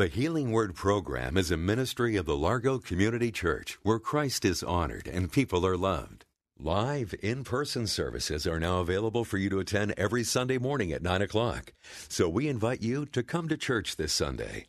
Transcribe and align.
The 0.00 0.08
Healing 0.08 0.50
Word 0.50 0.74
program 0.74 1.36
is 1.36 1.50
a 1.50 1.58
ministry 1.58 2.16
of 2.16 2.24
the 2.24 2.34
Largo 2.34 2.78
Community 2.78 3.30
Church 3.30 3.78
where 3.82 3.98
Christ 3.98 4.46
is 4.46 4.62
honored 4.62 5.06
and 5.06 5.30
people 5.30 5.66
are 5.66 5.76
loved. 5.76 6.24
Live 6.58 7.14
in 7.20 7.44
person 7.44 7.86
services 7.86 8.46
are 8.46 8.58
now 8.58 8.80
available 8.80 9.26
for 9.26 9.36
you 9.36 9.50
to 9.50 9.58
attend 9.58 9.92
every 9.98 10.24
Sunday 10.24 10.56
morning 10.56 10.90
at 10.90 11.02
9 11.02 11.20
o'clock. 11.20 11.74
So 12.08 12.30
we 12.30 12.48
invite 12.48 12.80
you 12.80 13.04
to 13.12 13.22
come 13.22 13.46
to 13.48 13.58
church 13.58 13.96
this 13.96 14.14
Sunday. 14.14 14.68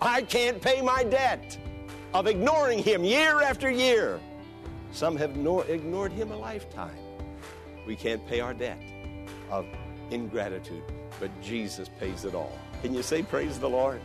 I 0.00 0.22
can't 0.22 0.58
pay 0.58 0.80
my 0.80 1.04
debt 1.04 1.58
of 2.14 2.26
ignoring 2.26 2.78
him 2.78 3.04
year 3.04 3.42
after 3.42 3.70
year. 3.70 4.18
Some 4.90 5.18
have 5.18 5.36
nor- 5.36 5.66
ignored 5.66 6.12
him 6.12 6.32
a 6.32 6.36
lifetime. 6.38 6.96
We 7.86 7.94
can't 7.94 8.26
pay 8.26 8.40
our 8.40 8.54
debt 8.54 8.80
of 9.50 9.66
ingratitude, 10.10 10.82
but 11.20 11.30
Jesus 11.42 11.90
pays 12.00 12.24
it 12.24 12.34
all. 12.34 12.58
Can 12.84 12.92
you 12.92 13.02
say, 13.02 13.22
Praise 13.22 13.58
the 13.58 13.68
Lord? 13.68 14.00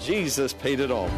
Jesus 0.00 0.52
paid 0.52 0.80
it 0.80 0.90
all. 0.90 1.10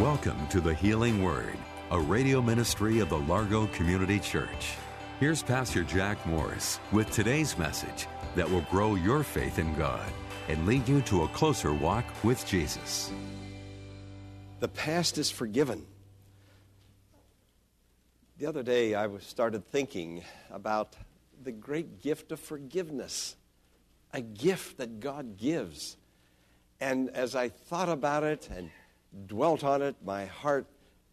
Welcome 0.00 0.46
to 0.48 0.60
the 0.60 0.74
Healing 0.74 1.22
Word, 1.22 1.56
a 1.90 2.00
radio 2.00 2.40
ministry 2.40 3.00
of 3.00 3.08
the 3.08 3.18
Largo 3.18 3.66
Community 3.68 4.18
Church. 4.18 4.74
Here's 5.20 5.42
Pastor 5.42 5.84
Jack 5.84 6.24
Morris 6.26 6.80
with 6.90 7.10
today's 7.10 7.56
message 7.58 8.06
that 8.34 8.50
will 8.50 8.62
grow 8.62 8.94
your 8.94 9.22
faith 9.22 9.58
in 9.58 9.74
God 9.76 10.10
and 10.48 10.66
lead 10.66 10.88
you 10.88 11.00
to 11.02 11.22
a 11.22 11.28
closer 11.28 11.72
walk 11.72 12.04
with 12.24 12.46
Jesus. 12.46 13.12
The 14.60 14.68
past 14.68 15.18
is 15.18 15.30
forgiven. 15.30 15.86
The 18.38 18.46
other 18.46 18.62
day, 18.62 18.94
I 18.94 19.08
started 19.18 19.64
thinking 19.64 20.24
about 20.50 20.96
the 21.44 21.52
great 21.52 22.00
gift 22.00 22.32
of 22.32 22.40
forgiveness, 22.40 23.36
a 24.12 24.20
gift 24.20 24.78
that 24.78 25.00
God 25.00 25.36
gives. 25.36 25.96
And 26.80 27.10
as 27.10 27.34
I 27.34 27.48
thought 27.48 27.88
about 27.88 28.24
it 28.24 28.48
and 28.54 28.70
dwelt 29.26 29.64
on 29.64 29.82
it, 29.82 29.96
my 30.04 30.26
heart 30.26 30.66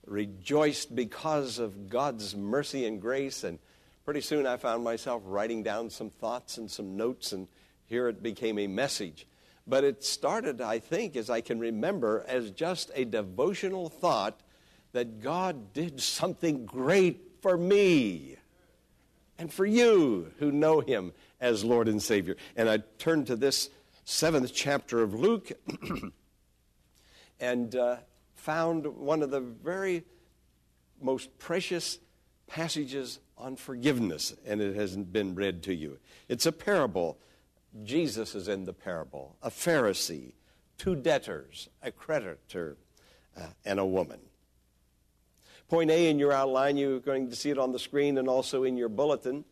rejoiced 0.06 0.96
because 0.96 1.60
of 1.60 1.90
God's 1.90 2.36
mercy 2.36 2.86
and 2.86 3.02
grace. 3.02 3.44
And 3.44 3.60
pretty 4.06 4.22
soon 4.22 4.48
I 4.48 4.58
found 4.58 4.84
myself 4.84 5.22
writing 5.26 5.64
down 5.64 5.90
some 5.90 6.10
thoughts 6.10 6.58
and 6.58 6.70
some 6.70 6.98
notes, 6.98 7.32
and 7.32 7.48
here 7.86 8.08
it 8.08 8.24
became 8.24 8.58
a 8.60 8.68
message. 8.68 9.28
But 9.68 9.84
it 9.84 10.04
started, 10.04 10.62
I 10.62 10.80
think, 10.80 11.16
as 11.16 11.30
I 11.30 11.42
can 11.42 11.60
remember, 11.60 12.26
as 12.28 12.50
just 12.52 12.90
a 12.96 13.06
devotional 13.06 13.90
thought 13.90 14.40
that 14.94 15.22
God 15.22 15.74
did 15.74 16.02
something 16.02 16.66
great 16.66 17.42
for 17.42 17.56
me 17.56 18.38
and 19.40 19.52
for 19.52 19.66
you 19.66 20.32
who 20.38 20.52
know 20.52 20.82
Him 20.82 21.14
as 21.40 21.64
Lord 21.64 21.88
and 21.88 22.04
Savior. 22.04 22.36
And 22.56 22.70
I 22.70 22.80
turned 23.00 23.28
to 23.28 23.36
this 23.38 23.70
seventh 24.04 24.54
chapter 24.54 25.02
of 25.02 25.14
Luke 25.14 25.52
and 27.40 27.74
uh, 27.74 27.98
found 28.36 28.86
one 28.86 29.24
of 29.24 29.32
the 29.32 29.40
very 29.40 30.04
most 31.02 31.40
precious 31.40 32.00
passages 32.48 33.20
on 33.38 33.56
forgiveness, 33.56 34.36
and 34.46 34.62
it 34.62 34.76
has 34.76 34.98
been 34.98 35.34
read 35.34 35.64
to 35.64 35.74
you. 35.74 35.98
It's 36.28 36.46
a 36.46 36.52
parable. 36.52 37.18
Jesus 37.84 38.36
is 38.36 38.48
in 38.50 38.66
the 38.66 38.74
parable 38.74 39.38
a 39.42 39.50
Pharisee, 39.50 40.34
two 40.78 40.96
debtors, 40.96 41.70
a 41.82 41.92
creditor, 41.92 42.76
uh, 43.38 43.44
and 43.64 43.80
a 43.80 43.86
woman. 43.86 44.20
Point 45.70 45.92
A 45.92 46.10
in 46.10 46.18
your 46.18 46.34
outline, 46.34 46.78
you're 46.78 47.00
going 47.00 47.30
to 47.30 47.36
see 47.36 47.52
it 47.52 47.60
on 47.60 47.72
the 47.72 47.80
screen 47.80 48.18
and 48.18 48.28
also 48.28 48.64
in 48.64 48.76
your 48.76 48.90
bulletin. 48.90 49.46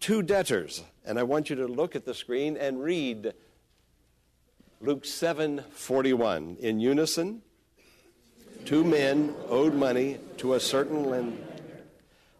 Two 0.00 0.22
debtors. 0.22 0.82
And 1.04 1.18
I 1.18 1.24
want 1.24 1.50
you 1.50 1.56
to 1.56 1.66
look 1.66 1.94
at 1.94 2.06
the 2.06 2.14
screen 2.14 2.56
and 2.56 2.82
read 2.82 3.34
Luke 4.80 5.04
7 5.04 5.62
41. 5.72 6.56
In 6.60 6.80
unison, 6.80 7.42
two 8.64 8.82
men 8.82 9.34
owed 9.50 9.74
money 9.74 10.18
to 10.38 10.54
a 10.54 10.60
certain 10.60 11.04
lender. 11.04 11.36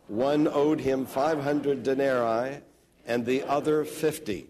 One 0.09 0.49
owed 0.49 0.81
him 0.81 1.05
500 1.05 1.83
denarii 1.83 2.61
and 3.07 3.27
the 3.27 3.43
other 3.43 3.85
50. 3.85 4.49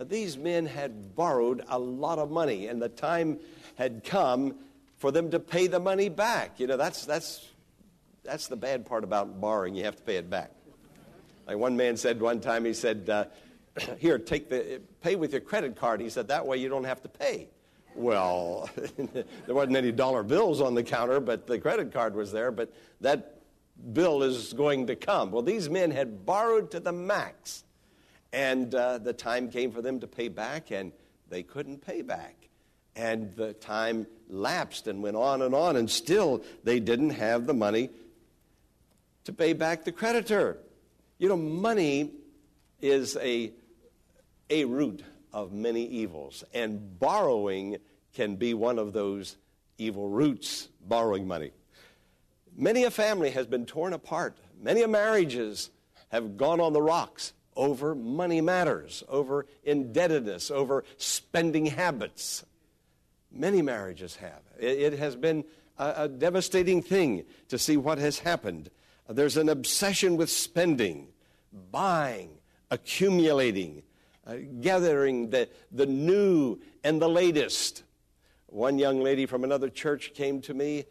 Now, 0.00 0.06
these 0.06 0.36
men 0.36 0.66
had 0.66 1.14
borrowed 1.14 1.62
a 1.68 1.78
lot 1.78 2.18
of 2.18 2.28
money, 2.28 2.66
and 2.66 2.82
the 2.82 2.88
time 2.88 3.38
had 3.76 4.02
come 4.02 4.56
for 4.98 5.12
them 5.12 5.30
to 5.30 5.38
pay 5.38 5.68
the 5.68 5.78
money 5.78 6.08
back. 6.08 6.58
You 6.58 6.66
know, 6.66 6.76
that's, 6.76 7.06
that's 7.06 7.46
that's 8.24 8.46
the 8.48 8.56
bad 8.56 8.86
part 8.86 9.04
about 9.04 9.40
borrowing. 9.40 9.74
You 9.74 9.84
have 9.84 9.96
to 9.96 10.02
pay 10.02 10.16
it 10.16 10.30
back. 10.30 10.50
Like 11.46 11.56
one 11.56 11.76
man 11.76 11.96
said 11.96 12.20
one 12.20 12.40
time, 12.40 12.64
he 12.64 12.72
said, 12.72 13.10
uh, 13.10 13.24
Here, 13.98 14.18
take 14.18 14.48
the, 14.48 14.80
pay 15.00 15.16
with 15.16 15.32
your 15.32 15.40
credit 15.40 15.76
card. 15.76 16.00
He 16.00 16.10
said, 16.10 16.28
That 16.28 16.46
way 16.46 16.58
you 16.58 16.68
don't 16.68 16.84
have 16.84 17.02
to 17.02 17.08
pay. 17.08 17.48
Well, 17.94 18.70
there 18.96 19.54
wasn't 19.54 19.76
any 19.76 19.92
dollar 19.92 20.22
bills 20.22 20.60
on 20.60 20.74
the 20.74 20.82
counter, 20.82 21.20
but 21.20 21.46
the 21.46 21.58
credit 21.58 21.92
card 21.92 22.14
was 22.14 22.32
there, 22.32 22.50
but 22.50 22.72
that 23.00 23.40
bill 23.92 24.22
is 24.22 24.52
going 24.54 24.86
to 24.86 24.96
come. 24.96 25.30
Well, 25.30 25.42
these 25.42 25.68
men 25.68 25.90
had 25.90 26.24
borrowed 26.24 26.70
to 26.70 26.80
the 26.80 26.92
max, 26.92 27.64
and 28.32 28.74
uh, 28.74 28.98
the 28.98 29.12
time 29.12 29.50
came 29.50 29.72
for 29.72 29.82
them 29.82 30.00
to 30.00 30.06
pay 30.06 30.28
back, 30.28 30.70
and 30.70 30.92
they 31.28 31.42
couldn't 31.42 31.84
pay 31.84 32.00
back. 32.00 32.36
And 32.96 33.34
the 33.36 33.52
time 33.54 34.06
lapsed 34.28 34.86
and 34.86 35.02
went 35.02 35.16
on 35.16 35.42
and 35.42 35.54
on, 35.54 35.76
and 35.76 35.90
still 35.90 36.42
they 36.64 36.80
didn't 36.80 37.10
have 37.10 37.46
the 37.46 37.54
money 37.54 37.90
to 39.24 39.32
pay 39.32 39.52
back 39.52 39.84
the 39.84 39.92
creditor. 39.92 40.58
You 41.18 41.28
know, 41.28 41.36
money 41.36 42.10
is 42.80 43.16
a, 43.16 43.52
a 44.50 44.64
root 44.64 45.02
of 45.32 45.52
many 45.52 45.86
evils, 45.86 46.44
and 46.52 46.98
borrowing 46.98 47.78
can 48.14 48.36
be 48.36 48.54
one 48.54 48.78
of 48.78 48.92
those 48.92 49.36
evil 49.78 50.08
roots, 50.08 50.68
borrowing 50.86 51.26
money. 51.26 51.52
Many 52.56 52.84
a 52.84 52.90
family 52.90 53.30
has 53.30 53.46
been 53.46 53.64
torn 53.64 53.92
apart. 53.92 54.36
Many 54.60 54.82
a 54.82 54.88
marriages 54.88 55.70
have 56.10 56.36
gone 56.36 56.60
on 56.60 56.72
the 56.72 56.82
rocks 56.82 57.32
over 57.56 57.94
money 57.94 58.40
matters, 58.40 59.02
over 59.08 59.46
indebtedness, 59.64 60.50
over 60.50 60.84
spending 60.98 61.66
habits. 61.66 62.44
Many 63.30 63.62
marriages 63.62 64.16
have. 64.16 64.40
It, 64.58 64.98
has 64.98 65.16
been 65.16 65.44
a 65.78 66.08
devastating 66.08 66.82
thing 66.82 67.24
to 67.48 67.58
see 67.58 67.76
what 67.76 67.98
has 67.98 68.18
happened 68.18 68.70
there's 69.08 69.36
an 69.36 69.48
obsession 69.48 70.16
with 70.16 70.30
spending, 70.30 71.08
buying, 71.70 72.30
accumulating, 72.70 73.82
uh, 74.26 74.36
gathering 74.60 75.30
the, 75.30 75.48
the 75.70 75.86
new 75.86 76.58
and 76.84 77.00
the 77.00 77.08
latest. 77.08 77.82
One 78.46 78.78
young 78.78 79.00
lady 79.00 79.26
from 79.26 79.44
another 79.44 79.68
church 79.68 80.12
came 80.14 80.40
to 80.42 80.54
me. 80.54 80.84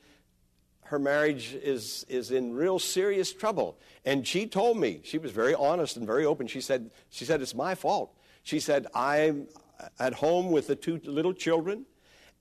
Her 0.83 0.99
marriage 0.99 1.53
is, 1.53 2.05
is 2.09 2.31
in 2.31 2.53
real 2.53 2.79
serious 2.79 3.31
trouble. 3.31 3.79
And 4.03 4.27
she 4.27 4.45
told 4.45 4.77
me, 4.77 4.99
she 5.03 5.17
was 5.17 5.31
very 5.31 5.55
honest 5.55 5.95
and 5.95 6.05
very 6.05 6.25
open. 6.25 6.47
She 6.47 6.59
said, 6.59 6.91
she 7.09 7.23
said 7.23 7.41
It's 7.41 7.55
my 7.55 7.75
fault. 7.75 8.13
She 8.43 8.59
said, 8.59 8.87
I'm 8.93 9.47
at 9.99 10.13
home 10.13 10.51
with 10.51 10.67
the 10.67 10.75
two 10.75 10.99
little 11.05 11.33
children. 11.33 11.85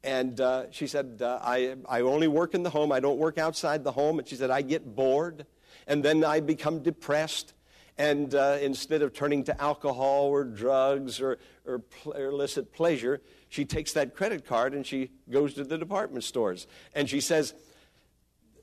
And 0.03 0.41
uh, 0.41 0.71
she 0.71 0.87
said, 0.87 1.21
uh, 1.21 1.39
I, 1.43 1.77
I 1.89 2.01
only 2.01 2.27
work 2.27 2.55
in 2.55 2.63
the 2.63 2.71
home. 2.71 2.91
I 2.91 3.01
don't 3.01 3.19
work 3.19 3.39
outside 3.39 3.85
the 3.85 3.93
home. 3.93 4.19
And 4.19 4.27
she 4.27 4.35
said, 4.35 4.51
I 4.51 4.63
get 4.63 4.97
bored 4.97 5.47
and 5.91 6.05
then 6.05 6.25
I 6.25 6.39
become 6.39 6.83
depressed. 6.85 7.53
And 7.99 8.33
uh, 8.35 8.59
instead 8.63 9.03
of 9.03 9.13
turning 9.13 9.43
to 9.45 9.61
alcohol 9.61 10.29
or 10.29 10.45
drugs 10.45 11.21
or, 11.21 11.39
or, 11.67 11.81
pl- 11.81 12.13
illicit 12.13 12.73
pleasure, 12.73 13.21
she 13.49 13.65
takes 13.65 13.93
that 13.95 14.15
credit 14.15 14.47
card 14.47 14.73
and 14.73 14.87
she 14.87 15.11
goes 15.29 15.53
to 15.55 15.65
the 15.65 15.77
department 15.77 16.23
stores. 16.23 16.69
And 16.95 17.11
she 17.11 17.21
says, 17.21 17.55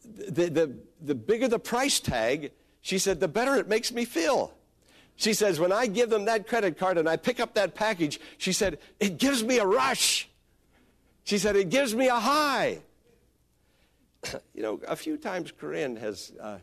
the, 0.06 0.50
the, 0.50 0.76
the 1.02 1.16
bigger 1.16 1.50
the 1.50 1.60
price 1.60 2.00
tag, 2.00 2.54
she 2.80 2.98
said, 2.98 3.20
the 3.20 3.28
better 3.28 3.56
it 3.58 3.68
makes 3.68 3.92
me 3.92 4.06
feel. 4.06 4.54
She 5.18 5.34
says, 5.34 5.60
when 5.60 5.74
I 5.74 5.88
give 5.88 6.10
them 6.10 6.26
that 6.26 6.48
credit 6.48 6.78
card 6.78 6.98
and 6.98 7.10
I 7.10 7.18
pick 7.18 7.42
up 7.42 7.56
that 7.56 7.76
package, 7.76 8.22
she 8.38 8.54
said, 8.54 8.80
it 9.02 9.18
gives 9.18 9.44
me 9.44 9.60
a 9.60 9.66
rush. 9.66 10.30
She 11.26 11.38
said, 11.38 11.58
it 11.58 11.70
gives 11.70 11.94
me 11.94 12.08
a 12.08 12.20
high. 12.20 12.80
you 14.54 14.64
know, 14.64 14.80
a 14.88 14.96
few 14.96 15.18
times 15.18 15.52
Corinne 15.52 15.98
has 15.98 16.32
uh, 16.42 16.60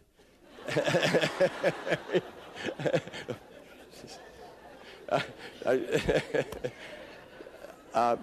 uh, 7.95 8.17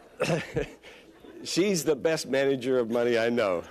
she's 1.44 1.84
the 1.84 1.96
best 1.96 2.28
manager 2.28 2.80
of 2.80 2.90
money 2.90 3.18
I 3.18 3.30
know. 3.30 3.64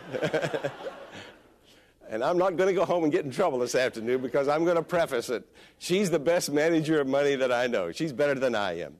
and 2.08 2.24
I'm 2.24 2.38
not 2.38 2.56
going 2.56 2.68
to 2.68 2.74
go 2.74 2.84
home 2.84 3.04
and 3.04 3.12
get 3.12 3.24
in 3.24 3.30
trouble 3.30 3.58
this 3.58 3.74
afternoon 3.74 4.22
because 4.22 4.48
I'm 4.48 4.64
going 4.64 4.76
to 4.76 4.82
preface 4.82 5.30
it. 5.30 5.44
She's 5.78 6.10
the 6.10 6.18
best 6.18 6.50
manager 6.50 7.00
of 7.00 7.06
money 7.06 7.36
that 7.36 7.52
I 7.52 7.66
know. 7.66 7.92
She's 7.92 8.12
better 8.12 8.34
than 8.34 8.54
I 8.54 8.80
am. 8.80 8.96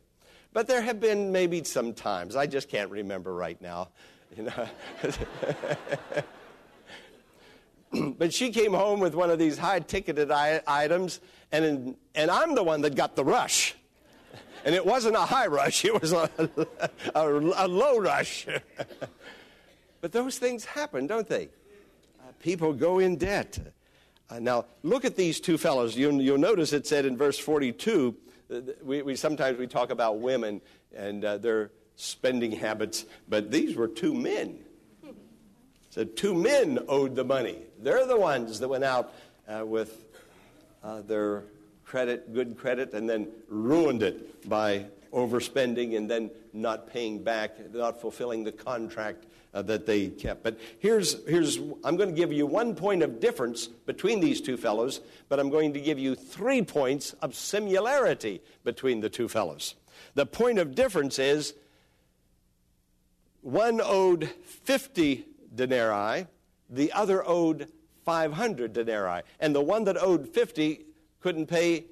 But 0.53 0.67
there 0.67 0.83
have 0.83 0.99
been 0.99 1.31
maybe 1.31 1.63
some 1.65 1.93
times, 1.93 2.35
I 2.35 2.47
just 2.47 2.69
can't 2.69 2.91
remember 2.91 3.33
right 3.35 3.61
now. 3.61 3.89
You 4.37 4.45
know? 4.45 4.69
but 8.19 8.33
she 8.33 8.51
came 8.51 8.73
home 8.73 9.01
with 9.01 9.15
one 9.15 9.31
of 9.31 9.39
these 9.39 9.59
high 9.59 9.81
ticketed 9.81 10.31
items, 10.31 11.21
and, 11.53 11.65
in, 11.65 11.97
and 12.15 12.31
I'm 12.31 12.55
the 12.55 12.63
one 12.63 12.83
that 12.83 12.95
got 12.95 13.17
the 13.17 13.25
rush. 13.25 13.75
And 14.65 14.75
it 14.75 14.85
wasn't 14.85 15.17
a 15.17 15.21
high 15.21 15.47
rush, 15.47 15.85
it 15.85 16.01
was 16.01 16.13
a, 16.13 16.29
a, 17.15 17.67
a 17.67 17.69
low 17.69 17.99
rush. 17.99 18.47
but 20.01 20.13
those 20.13 20.39
things 20.39 20.65
happen, 20.65 21.07
don't 21.07 21.27
they? 21.27 21.49
Uh, 22.21 22.33
people 22.41 22.73
go 22.73 22.99
in 22.99 23.17
debt. 23.17 23.59
Uh, 24.29 24.39
now, 24.39 24.67
look 24.83 25.05
at 25.05 25.17
these 25.17 25.41
two 25.41 25.59
fellows. 25.59 25.97
You, 25.97 26.11
will 26.13 26.39
notice 26.39 26.73
it 26.73 26.87
said 26.87 27.07
in 27.07 27.17
verse 27.17 27.39
42, 27.39 28.15
uh, 28.53 28.61
we, 28.83 29.03
we, 29.03 29.17
sometimes 29.17 29.59
we 29.59 29.67
talk 29.67 29.91
about 29.91 30.21
women 30.21 30.61
and 30.95 31.25
uh, 31.25 31.39
their 31.39 31.71
spending 31.97 32.53
habits, 32.53 33.07
but 33.29 33.51
these 33.51 33.77
were 33.77 33.89
two 33.89 34.15
men. 34.15 34.59
So 35.91 36.05
two 36.05 36.35
men 36.35 36.79
owed 36.89 37.17
the 37.17 37.25
money. 37.25 37.59
They're 37.81 38.07
the 38.07 38.17
ones 38.17 38.61
that 38.61 38.69
went 38.69 38.85
out 38.85 39.13
uh, 39.49 39.67
with 39.67 40.05
uh, 40.85 41.03
their 41.03 41.45
credit, 41.85 42.33
good 42.33 42.57
credit, 42.57 42.95
and 42.95 43.11
then 43.11 43.29
ruined 43.49 44.05
it 44.05 44.49
by 44.49 44.87
overspending 45.13 45.97
and 45.97 46.09
then 46.09 46.31
not 46.53 46.89
paying 46.93 47.25
back, 47.25 47.75
not 47.75 48.01
fulfilling 48.01 48.45
the 48.45 48.53
contract 48.53 49.27
uh, 49.53 49.63
that 49.63 49.85
they 49.85 50.09
kept. 50.09 50.45
But 50.45 50.61
here's, 50.79 51.27
here's, 51.27 51.57
I'm 51.83 51.97
going 51.97 52.11
to 52.11 52.15
give 52.15 52.33
you 52.33 52.47
one 52.47 52.77
point 52.77 53.03
of 53.03 53.19
difference 53.19 53.67
between 53.67 54.21
these 54.21 54.41
two 54.41 54.57
fellows, 54.57 55.01
but 55.29 55.41
I'm 55.41 55.51
going 55.51 55.73
to 55.73 55.81
give 55.81 55.99
you 55.99 56.15
three 56.15 56.63
points 56.63 57.15
of 57.15 57.35
similarity 57.35 58.41
between 58.63 59.01
the 59.01 59.09
two 59.09 59.29
fellows. 59.29 59.75
The 60.15 60.27
point 60.27 60.61
of 60.61 60.77
difference 60.77 61.19
is 61.19 61.55
one 63.43 63.81
owed 63.83 64.31
50 64.45 65.25
denarii, 65.55 66.27
the 66.69 66.93
other 66.93 67.27
owed 67.27 67.71
500 68.05 68.73
denarii. 68.73 69.23
And 69.41 69.55
the 69.55 69.61
one 69.61 69.85
that 69.85 69.97
owed 70.01 70.29
50 70.29 70.85
couldn't 71.21 71.47
pay 71.47 71.87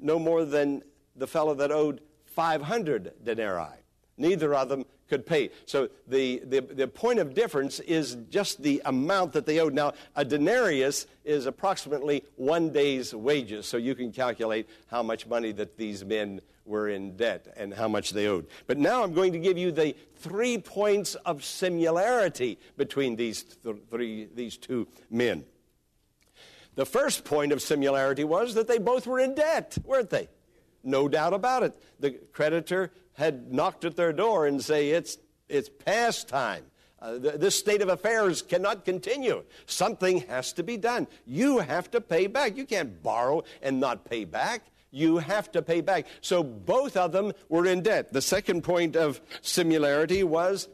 no 0.00 0.18
more 0.18 0.44
than 0.44 0.82
the 1.16 1.26
fellow 1.26 1.54
that 1.54 1.70
owed 1.70 2.00
500 2.26 3.12
denarii. 3.24 3.80
Neither 4.16 4.54
of 4.54 4.68
them 4.68 4.84
could 5.10 5.26
pay. 5.26 5.50
So 5.66 5.90
the, 6.06 6.38
the, 6.46 6.60
the 6.60 6.88
point 6.88 7.18
of 7.18 7.34
difference 7.34 7.80
is 7.80 8.16
just 8.30 8.62
the 8.62 8.80
amount 8.86 9.32
that 9.32 9.44
they 9.44 9.58
owed. 9.58 9.74
Now, 9.74 9.92
a 10.16 10.24
denarius 10.24 11.06
is 11.24 11.44
approximately 11.44 12.24
one 12.36 12.70
day's 12.70 13.14
wages, 13.14 13.66
so 13.66 13.76
you 13.76 13.94
can 13.94 14.12
calculate 14.12 14.68
how 14.86 15.02
much 15.02 15.26
money 15.26 15.52
that 15.52 15.76
these 15.76 16.04
men 16.04 16.40
were 16.64 16.88
in 16.88 17.16
debt 17.16 17.52
and 17.56 17.74
how 17.74 17.88
much 17.88 18.10
they 18.10 18.28
owed. 18.28 18.46
But 18.66 18.78
now 18.78 19.02
I'm 19.02 19.12
going 19.12 19.32
to 19.32 19.38
give 19.38 19.58
you 19.58 19.72
the 19.72 19.94
three 20.16 20.56
points 20.56 21.16
of 21.16 21.44
similarity 21.44 22.58
between 22.76 23.16
these, 23.16 23.42
th- 23.42 23.76
three, 23.90 24.28
these 24.34 24.56
two 24.56 24.86
men. 25.10 25.44
The 26.76 26.86
first 26.86 27.24
point 27.24 27.52
of 27.52 27.60
similarity 27.60 28.24
was 28.24 28.54
that 28.54 28.68
they 28.68 28.78
both 28.78 29.06
were 29.06 29.18
in 29.18 29.34
debt, 29.34 29.76
weren't 29.84 30.10
they? 30.10 30.28
No 30.82 31.08
doubt 31.08 31.34
about 31.34 31.62
it. 31.62 31.74
The 31.98 32.12
creditor 32.32 32.92
had 33.20 33.52
knocked 33.52 33.84
at 33.84 33.96
their 33.96 34.12
door 34.12 34.46
and 34.46 34.64
say, 34.64 34.90
it's, 34.90 35.18
it's 35.48 35.68
past 35.68 36.26
time. 36.26 36.64
Uh, 36.98 37.18
th- 37.18 37.34
this 37.34 37.54
state 37.54 37.82
of 37.82 37.88
affairs 37.88 38.40
cannot 38.42 38.84
continue. 38.84 39.44
Something 39.66 40.22
has 40.22 40.54
to 40.54 40.62
be 40.62 40.78
done. 40.78 41.06
You 41.26 41.58
have 41.58 41.90
to 41.92 42.00
pay 42.00 42.26
back. 42.26 42.56
You 42.56 42.64
can't 42.64 43.02
borrow 43.02 43.44
and 43.62 43.78
not 43.78 44.04
pay 44.04 44.24
back. 44.24 44.62
You 44.90 45.18
have 45.18 45.52
to 45.52 45.60
pay 45.62 45.82
back. 45.82 46.06
So 46.22 46.42
both 46.42 46.96
of 46.96 47.12
them 47.12 47.32
were 47.48 47.66
in 47.66 47.82
debt. 47.82 48.12
The 48.12 48.22
second 48.22 48.64
point 48.64 48.96
of 48.96 49.20
similarity 49.42 50.24
was 50.24 50.68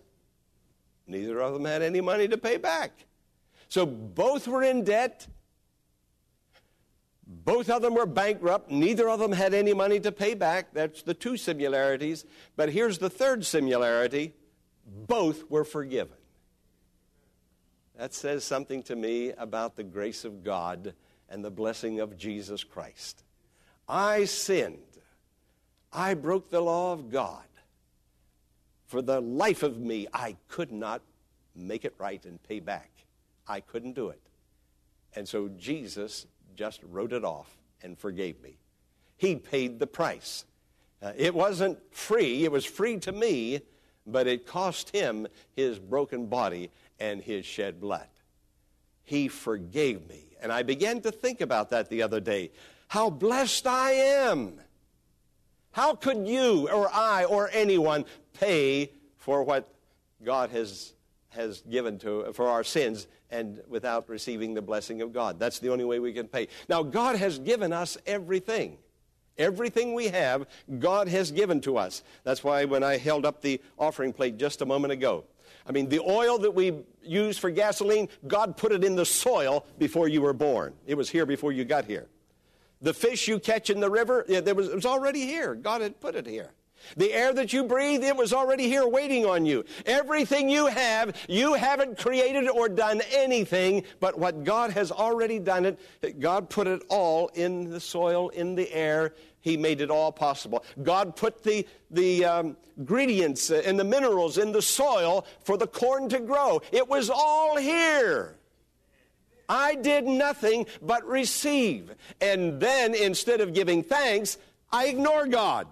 neither 1.07 1.41
of 1.41 1.53
them 1.53 1.65
had 1.65 1.83
any 1.83 2.01
money 2.01 2.29
to 2.29 2.39
pay 2.39 2.59
back. 2.59 2.93
So 3.69 3.85
both 3.85 4.47
were 4.47 4.63
in 4.63 4.85
debt. 4.85 5.27
Both 7.27 7.69
of 7.71 7.83
them 7.83 7.95
were 7.95 8.07
bankrupt. 8.07 8.71
Neither 8.71 9.09
of 9.09 9.19
them 9.19 9.33
had 9.33 9.53
any 9.53 9.75
money 9.75 9.99
to 10.01 10.13
pay 10.13 10.35
back. 10.35 10.73
That's 10.73 11.03
the 11.03 11.15
two 11.15 11.37
similarities. 11.37 12.25
But 12.55 12.71
here's 12.71 12.99
the 12.99 13.11
third 13.11 13.45
similarity 13.45 14.33
both 14.87 15.51
were 15.51 15.65
forgiven. 15.65 16.17
That 17.97 18.15
says 18.15 18.45
something 18.45 18.83
to 18.85 18.95
me 18.95 19.33
about 19.33 19.75
the 19.75 19.83
grace 19.83 20.25
of 20.25 20.45
God 20.45 20.95
and 21.29 21.45
the 21.45 21.51
blessing 21.51 21.99
of 21.99 22.17
Jesus 22.17 22.63
Christ. 22.63 23.25
I 23.89 24.27
sinned. 24.27 24.79
I 25.93 26.15
broke 26.15 26.51
the 26.51 26.61
law 26.61 26.93
of 26.93 27.11
God. 27.11 27.43
For 28.85 29.03
the 29.03 29.21
life 29.21 29.65
of 29.65 29.79
me, 29.79 30.07
I 30.13 30.37
could 30.47 30.71
not 30.71 31.03
make 31.57 31.85
it 31.85 31.95
right 31.99 32.25
and 32.25 32.41
pay 32.43 32.61
back. 32.61 32.91
I 33.49 33.61
couldn't 33.61 33.95
do 33.95 34.11
it. 34.11 34.21
And 35.17 35.27
so 35.27 35.49
Jesus 35.49 36.27
just 36.57 36.81
wrote 36.91 37.13
it 37.13 37.25
off 37.25 37.57
and 37.83 37.99
forgave 37.99 38.41
me. 38.43 38.59
He 39.17 39.37
paid 39.37 39.79
the 39.79 39.87
price. 39.87 40.45
Uh, 41.03 41.13
it 41.17 41.35
wasn't 41.35 41.79
free, 41.95 42.45
it 42.45 42.53
was 42.53 42.65
free 42.65 42.99
to 42.99 43.13
me, 43.13 43.61
but 44.07 44.27
it 44.27 44.47
cost 44.47 44.91
him 44.91 45.27
his 45.55 45.79
broken 45.79 46.27
body 46.27 46.71
and 46.99 47.23
his 47.23 47.45
shed 47.45 47.81
blood. 47.81 48.09
He 49.05 49.29
forgave 49.29 50.09
me. 50.09 50.37
And 50.41 50.53
I 50.53 50.63
began 50.63 51.01
to 51.03 51.13
think 51.13 51.41
about 51.41 51.71
that 51.71 51.89
the 51.91 52.03
other 52.03 52.21
day. 52.21 52.51
How 52.89 53.11
blessed 53.11 53.67
I 53.67 53.93
am. 53.93 54.61
How 55.73 55.95
could 55.95 56.27
you 56.27 56.69
or 56.71 56.89
I 56.93 57.25
or 57.25 57.51
anyone 57.53 58.05
pay 58.33 58.93
for 59.17 59.43
what 59.43 59.69
God 60.25 60.51
has, 60.51 60.95
has 61.37 61.63
given 61.63 61.99
to 62.01 62.33
for 62.33 62.49
our 62.49 62.65
sins 62.65 63.07
and 63.31 63.63
without 63.69 64.09
receiving 64.09 64.55
the 64.55 64.63
blessing 64.63 65.03
of 65.03 65.13
God? 65.13 65.39
That's 65.39 65.59
the 65.59 65.71
only 65.71 65.85
way 65.85 66.01
we 66.01 66.13
can 66.13 66.29
pay. 66.29 66.49
Now, 66.69 66.83
God 66.83 67.17
has 67.17 67.39
given 67.39 67.73
us 67.73 67.97
everything. 68.07 68.79
Everything 69.39 69.95
we 69.95 70.09
have, 70.09 70.47
God 70.79 71.09
has 71.09 71.31
given 71.31 71.61
to 71.63 71.77
us. 71.77 72.03
That's 72.25 72.43
why 72.43 72.65
when 72.65 72.83
I 72.83 72.97
held 72.97 73.27
up 73.27 73.43
the 73.43 73.61
offering 73.79 74.13
plate 74.13 74.39
just 74.39 74.63
a 74.63 74.67
moment 74.67 74.93
ago, 74.93 75.25
I 75.67 75.73
mean, 75.73 75.89
the 75.89 76.01
oil 76.01 76.39
that 76.39 76.55
we 76.55 76.73
use 77.03 77.37
for 77.37 77.51
gasoline, 77.51 78.09
God 78.27 78.57
put 78.57 78.73
it 78.73 78.85
in 78.85 78.97
the 78.97 79.05
soil 79.05 79.67
before 79.79 80.09
you 80.09 80.23
were 80.23 80.33
born. 80.33 80.75
It 80.87 80.97
was 80.97 81.11
here 81.11 81.27
before 81.27 81.53
you 81.53 81.65
got 81.65 81.85
here. 81.85 82.07
The 82.81 82.95
fish 82.95 83.27
you 83.27 83.39
catch 83.39 83.69
in 83.69 83.81
the 83.81 83.91
river, 83.91 84.25
it 84.29 84.57
was, 84.57 84.69
it 84.69 84.75
was 84.75 84.87
already 84.87 85.21
here. 85.21 85.55
God 85.55 85.81
had 85.81 86.01
put 86.01 86.15
it 86.15 86.27
here. 86.27 86.53
The 86.97 87.13
air 87.13 87.33
that 87.33 87.53
you 87.53 87.65
breathe, 87.65 88.05
it 88.05 88.17
was 88.17 88.33
already 88.33 88.69
here 88.69 88.87
waiting 88.87 89.27
on 89.27 89.47
you. 89.47 89.65
Everything 89.85 90.49
you 90.49 90.67
have, 90.67 91.17
you 91.29 91.55
haven't 91.55 91.99
created 91.99 92.49
or 92.49 92.69
done 92.69 93.03
anything, 93.13 93.85
but 94.01 94.19
what 94.19 94.45
God 94.45 94.71
has 94.73 94.93
already 94.93 95.39
done 95.39 95.65
it, 95.67 96.21
God 96.21 96.51
put 96.51 96.67
it 96.67 96.83
all 96.89 97.29
in 97.35 97.71
the 97.71 97.81
soil, 97.81 98.29
in 98.31 98.55
the 98.55 98.73
air. 98.73 99.15
He 99.41 99.57
made 99.57 99.81
it 99.81 99.91
all 99.91 100.11
possible. 100.11 100.65
God 100.83 101.15
put 101.15 101.45
the, 101.45 101.67
the 101.91 102.25
um, 102.25 102.57
ingredients 102.77 103.51
and 103.51 103.79
the 103.79 103.85
minerals 103.85 104.39
in 104.39 104.53
the 104.53 104.63
soil 104.63 105.25
for 105.45 105.57
the 105.57 105.69
corn 105.69 106.09
to 106.09 106.19
grow. 106.19 106.61
It 106.73 106.89
was 106.89 107.11
all 107.11 107.57
here. 107.57 108.37
I 109.49 109.77
did 109.77 110.05
nothing 110.05 110.67
but 110.83 111.07
receive. 111.07 111.95
And 112.21 112.61
then 112.61 112.95
instead 112.95 113.41
of 113.41 113.55
giving 113.55 113.83
thanks, 113.83 114.39
I 114.73 114.87
ignore 114.87 115.27
God. 115.27 115.69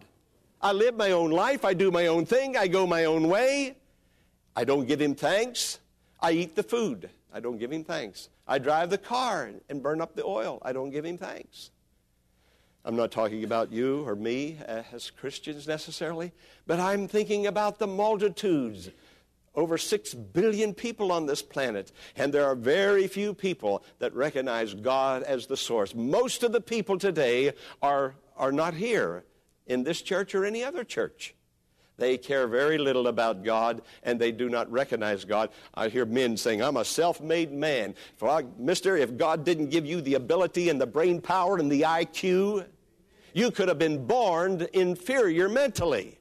I 0.65 0.73
live 0.73 0.97
my 0.97 1.11
own 1.11 1.31
life. 1.31 1.63
I 1.63 1.75
do 1.75 1.91
my 1.91 2.07
own 2.07 2.25
thing. 2.25 2.57
I 2.57 2.69
go 2.69 2.87
my 2.87 3.05
own 3.05 3.29
way. 3.29 3.77
I 4.57 4.65
don't 4.65 4.87
give 4.89 4.99
Him 4.99 5.15
thanks. 5.15 5.79
I 6.21 6.33
eat 6.33 6.57
the 6.57 6.63
food. 6.63 7.11
I 7.35 7.41
don't 7.41 7.59
give 7.59 7.71
Him 7.71 7.85
thanks. 7.85 8.31
I 8.49 8.57
drive 8.59 8.89
the 8.89 8.97
car 8.97 9.51
and 9.69 9.83
burn 9.83 10.01
up 10.01 10.17
the 10.17 10.25
oil. 10.25 10.63
I 10.63 10.73
don't 10.73 10.89
give 10.89 11.05
Him 11.05 11.19
thanks. 11.19 11.71
I'm 12.83 12.97
not 12.97 13.11
talking 13.11 13.45
about 13.45 13.73
you 13.73 14.09
or 14.09 14.17
me 14.17 14.57
uh, 14.67 14.85
as 14.91 15.11
Christians 15.11 15.69
necessarily, 15.69 16.33
but 16.67 16.81
I'm 16.81 17.09
thinking 17.09 17.47
about 17.47 17.79
the 17.79 17.87
multitudes 17.87 18.89
over 19.55 19.77
6 19.77 20.15
billion 20.15 20.73
people 20.73 21.13
on 21.13 21.27
this 21.27 21.43
planet, 21.43 21.93
and 22.17 22.33
there 22.33 22.47
are 22.47 22.57
very 22.57 23.07
few 23.07 23.35
people 23.35 23.85
that 23.99 24.15
recognize 24.15 24.73
God 24.73 25.25
as 25.25 25.47
the 25.47 25.59
source. 25.59 25.95
Most 25.95 26.43
of 26.43 26.53
the 26.53 26.61
people 26.63 26.99
today 26.99 27.53
are, 27.83 28.15
are 28.39 28.51
not 28.51 28.73
here 28.73 29.25
in 29.67 29.83
this 29.83 30.03
church 30.03 30.35
or 30.35 30.45
any 30.45 30.63
other 30.63 30.85
church. 30.85 31.35
They 31.97 32.19
care 32.19 32.49
very 32.49 32.77
little 32.77 33.07
about 33.07 33.45
God 33.45 33.83
and 34.03 34.21
they 34.21 34.33
do 34.33 34.49
not 34.49 34.71
recognize 34.71 35.25
God. 35.25 35.51
I 35.75 35.89
hear 35.89 36.05
men 36.05 36.37
saying, 36.37 36.61
I'm 36.61 36.77
a 36.77 36.85
self 36.85 37.21
made 37.21 37.53
man. 37.53 37.95
I, 38.21 38.45
mister, 38.59 38.97
if 38.97 39.17
God 39.17 39.45
didn't 39.45 39.71
give 39.71 39.87
you 39.87 40.01
the 40.01 40.15
ability 40.15 40.71
and 40.71 40.81
the 40.81 40.87
brain 40.87 41.21
power 41.21 41.59
and 41.59 41.71
the 41.71 41.83
IQ, 41.83 42.67
You 43.33 43.51
could 43.51 43.69
have 43.69 43.79
been 43.79 44.07
born 44.07 44.67
inferior 44.73 45.49
mentally. 45.49 46.19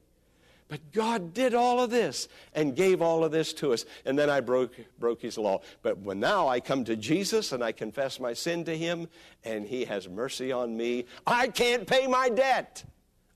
But 0.68 0.92
God 0.92 1.36
did 1.36 1.54
all 1.54 1.80
of 1.80 1.92
this 1.92 2.28
and 2.56 2.76
gave 2.76 3.02
all 3.02 3.24
of 3.24 3.32
this 3.32 3.54
to 3.56 3.74
us. 3.74 3.86
And 4.06 4.18
then 4.18 4.30
I 4.32 4.40
broke, 4.40 4.74
broke 4.98 5.22
his 5.22 5.38
law. 5.38 5.62
But 5.84 6.00
when 6.00 6.20
now 6.20 6.48
I 6.48 6.60
come 6.60 6.84
to 6.86 6.96
Jesus 6.96 7.52
and 7.52 7.64
I 7.64 7.72
confess 7.72 8.20
my 8.20 8.34
sin 8.34 8.66
to 8.66 8.76
him 8.76 9.08
and 9.44 9.68
he 9.68 9.86
has 9.86 10.10
mercy 10.10 10.52
on 10.52 10.76
me, 10.76 11.06
I 11.28 11.50
can't 11.50 11.86
pay 11.86 12.08
my 12.08 12.30
debt 12.30 12.84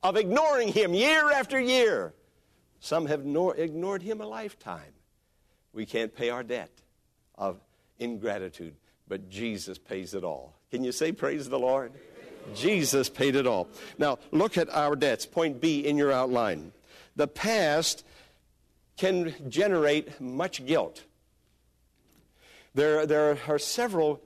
of 0.04 0.16
ignoring 0.16 0.70
him 0.70 0.94
year 0.94 1.32
after 1.32 1.60
year. 1.60 2.14
Some 2.80 3.08
have 3.08 3.26
nor- 3.26 3.56
ignored 3.56 4.02
him 4.02 4.22
a 4.22 4.28
lifetime. 4.28 4.94
We 5.74 5.86
can't 5.86 6.16
pay 6.16 6.30
our 6.30 6.44
debt 6.44 6.72
of 7.36 7.60
ingratitude, 8.00 8.76
but 9.08 9.30
Jesus 9.30 9.78
pays 9.78 10.14
it 10.14 10.24
all. 10.24 10.56
Can 10.72 10.84
you 10.84 10.92
say, 10.92 11.12
Praise 11.12 11.50
the 11.50 11.60
Lord? 11.60 11.94
Jesus 12.56 13.10
paid 13.10 13.36
it 13.36 13.46
all. 13.46 13.68
Now, 13.98 14.20
look 14.32 14.58
at 14.58 14.70
our 14.70 14.96
debts. 14.96 15.26
Point 15.26 15.60
B 15.60 15.86
in 15.86 15.98
your 15.98 16.12
outline. 16.12 16.72
The 17.16 17.28
past 17.28 18.06
can 18.96 19.34
generate 19.50 20.22
much 20.22 20.66
guilt. 20.66 21.04
There, 22.74 23.06
there 23.06 23.38
are 23.48 23.60
several 23.60 24.22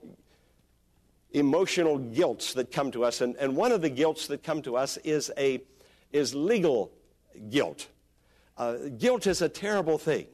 emotional 1.32 1.98
guilts 1.98 2.54
that 2.54 2.72
come 2.72 2.92
to 2.92 3.04
us, 3.04 3.22
and, 3.22 3.36
and 3.38 3.56
one 3.56 3.72
of 3.72 3.82
the 3.82 3.90
guilts 3.90 4.28
that 4.28 4.44
come 4.44 4.62
to 4.64 4.76
us 4.76 4.98
is, 4.98 5.32
a, 5.38 5.62
is 6.12 6.36
legal 6.36 6.92
guilt. 7.50 7.88
Uh, 8.58 8.76
guilt 8.98 9.28
is 9.28 9.42
a 9.42 9.50
terrible 9.50 9.98
thing 9.98 10.28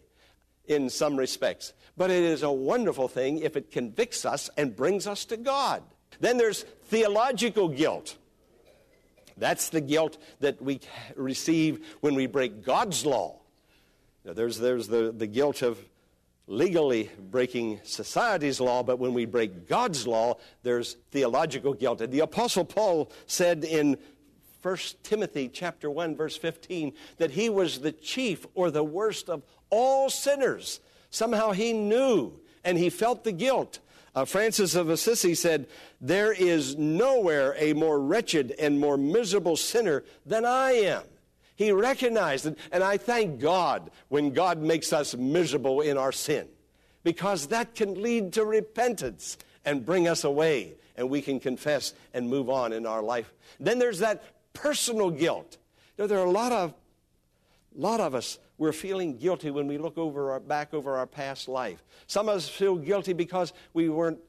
in 0.66 0.90
some 0.90 1.16
respects, 1.16 1.74
but 1.96 2.10
it 2.10 2.24
is 2.24 2.44
a 2.44 2.52
wonderful 2.52 3.08
thing 3.08 3.40
if 3.40 3.56
it 3.56 3.72
convicts 3.72 4.26
us 4.26 4.50
and 4.58 4.76
brings 4.76 5.08
us 5.08 5.26
to 5.26 5.38
God. 5.38 5.84
Then 6.20 6.38
there's 6.38 6.64
theological 6.86 7.70
guilt. 7.70 8.18
That's 9.38 9.70
the 9.70 9.82
guilt 9.82 10.18
that 10.40 10.62
we 10.62 10.80
receive 11.16 11.86
when 12.02 12.16
we 12.16 12.26
break 12.26 12.66
God's 12.66 13.06
law. 13.06 13.40
Now, 14.26 14.34
there's, 14.34 14.58
there's 14.58 14.88
the, 14.88 15.14
the 15.16 15.28
guilt 15.28 15.62
of 15.62 15.80
legally 16.48 17.12
breaking 17.20 17.82
society's 17.84 18.60
law, 18.60 18.82
but 18.82 19.00
when 19.00 19.14
we 19.14 19.26
break 19.26 19.68
God's 19.68 20.08
law, 20.08 20.38
there's 20.64 20.96
theological 21.12 21.74
guilt. 21.74 22.02
And 22.02 22.12
the 22.12 22.22
Apostle 22.22 22.66
Paul 22.66 23.12
said 23.28 23.64
in 23.66 23.98
1 24.62 24.78
Timothy 25.04 25.50
chapter 25.50 25.90
1 25.92 26.16
verse 26.16 26.38
15 26.38 26.94
that 27.18 27.32
he 27.32 27.50
was 27.50 27.80
the 27.80 27.92
chief 27.92 28.46
or 28.56 28.72
the 28.72 28.84
worst 28.84 29.30
of 29.30 29.44
all 29.70 30.10
sinners. 30.10 30.80
Somehow 31.10 31.52
he 31.52 31.74
knew 31.74 32.34
and 32.64 32.78
he 32.78 32.90
felt 32.90 33.24
the 33.24 33.32
guilt. 33.32 33.80
Uh, 34.16 34.26
Francis 34.26 34.74
of 34.74 34.90
Assisi 34.90 35.36
said, 35.36 35.68
There 36.02 36.34
is 36.34 36.76
nowhere 36.76 37.56
a 37.58 37.74
more 37.74 38.00
wretched 38.00 38.52
and 38.60 38.80
more 38.80 38.98
miserable 38.98 39.56
sinner 39.56 40.04
than 40.26 40.44
I 40.44 40.72
am. 40.72 41.04
He 41.58 41.72
recognized 41.72 42.46
it, 42.46 42.58
and 42.72 42.84
I 42.84 42.98
thank 42.98 43.42
God 43.42 43.92
when 44.08 44.32
God 44.32 44.60
makes 44.60 44.94
us 44.94 45.16
miserable 45.16 45.82
in 45.82 45.98
our 45.98 46.12
sin, 46.12 46.48
because 47.04 47.48
that 47.48 47.76
can 47.76 48.02
lead 48.02 48.34
to 48.34 48.46
repentance 48.46 49.38
and 49.66 49.86
bring 49.86 50.08
us 50.08 50.24
away, 50.24 50.76
and 50.96 51.10
we 51.10 51.22
can 51.22 51.40
confess 51.40 51.94
and 52.14 52.30
move 52.30 52.50
on 52.50 52.72
in 52.72 52.86
our 52.86 53.02
life. 53.02 53.34
Then 53.60 53.80
there's 53.80 54.00
that 54.00 54.24
personal 54.54 55.10
guilt. 55.10 55.58
You 55.98 56.04
know, 56.04 56.08
there 56.08 56.20
are 56.20 56.26
a 56.26 56.32
lot 56.32 56.52
of, 56.52 56.74
lot 57.76 58.00
of 58.00 58.14
us 58.14 58.38
we're 58.60 58.72
feeling 58.72 59.18
guilty 59.18 59.52
when 59.52 59.68
we 59.68 59.78
look 59.78 59.98
over 59.98 60.32
our, 60.32 60.40
back 60.40 60.74
over 60.74 60.96
our 60.96 61.08
past 61.08 61.48
life. 61.48 61.84
Some 62.08 62.30
of 62.30 62.38
us 62.38 62.50
feel 62.50 62.76
guilty 62.76 63.14
because 63.14 63.54
we 63.74 63.90
weren't 63.90 64.20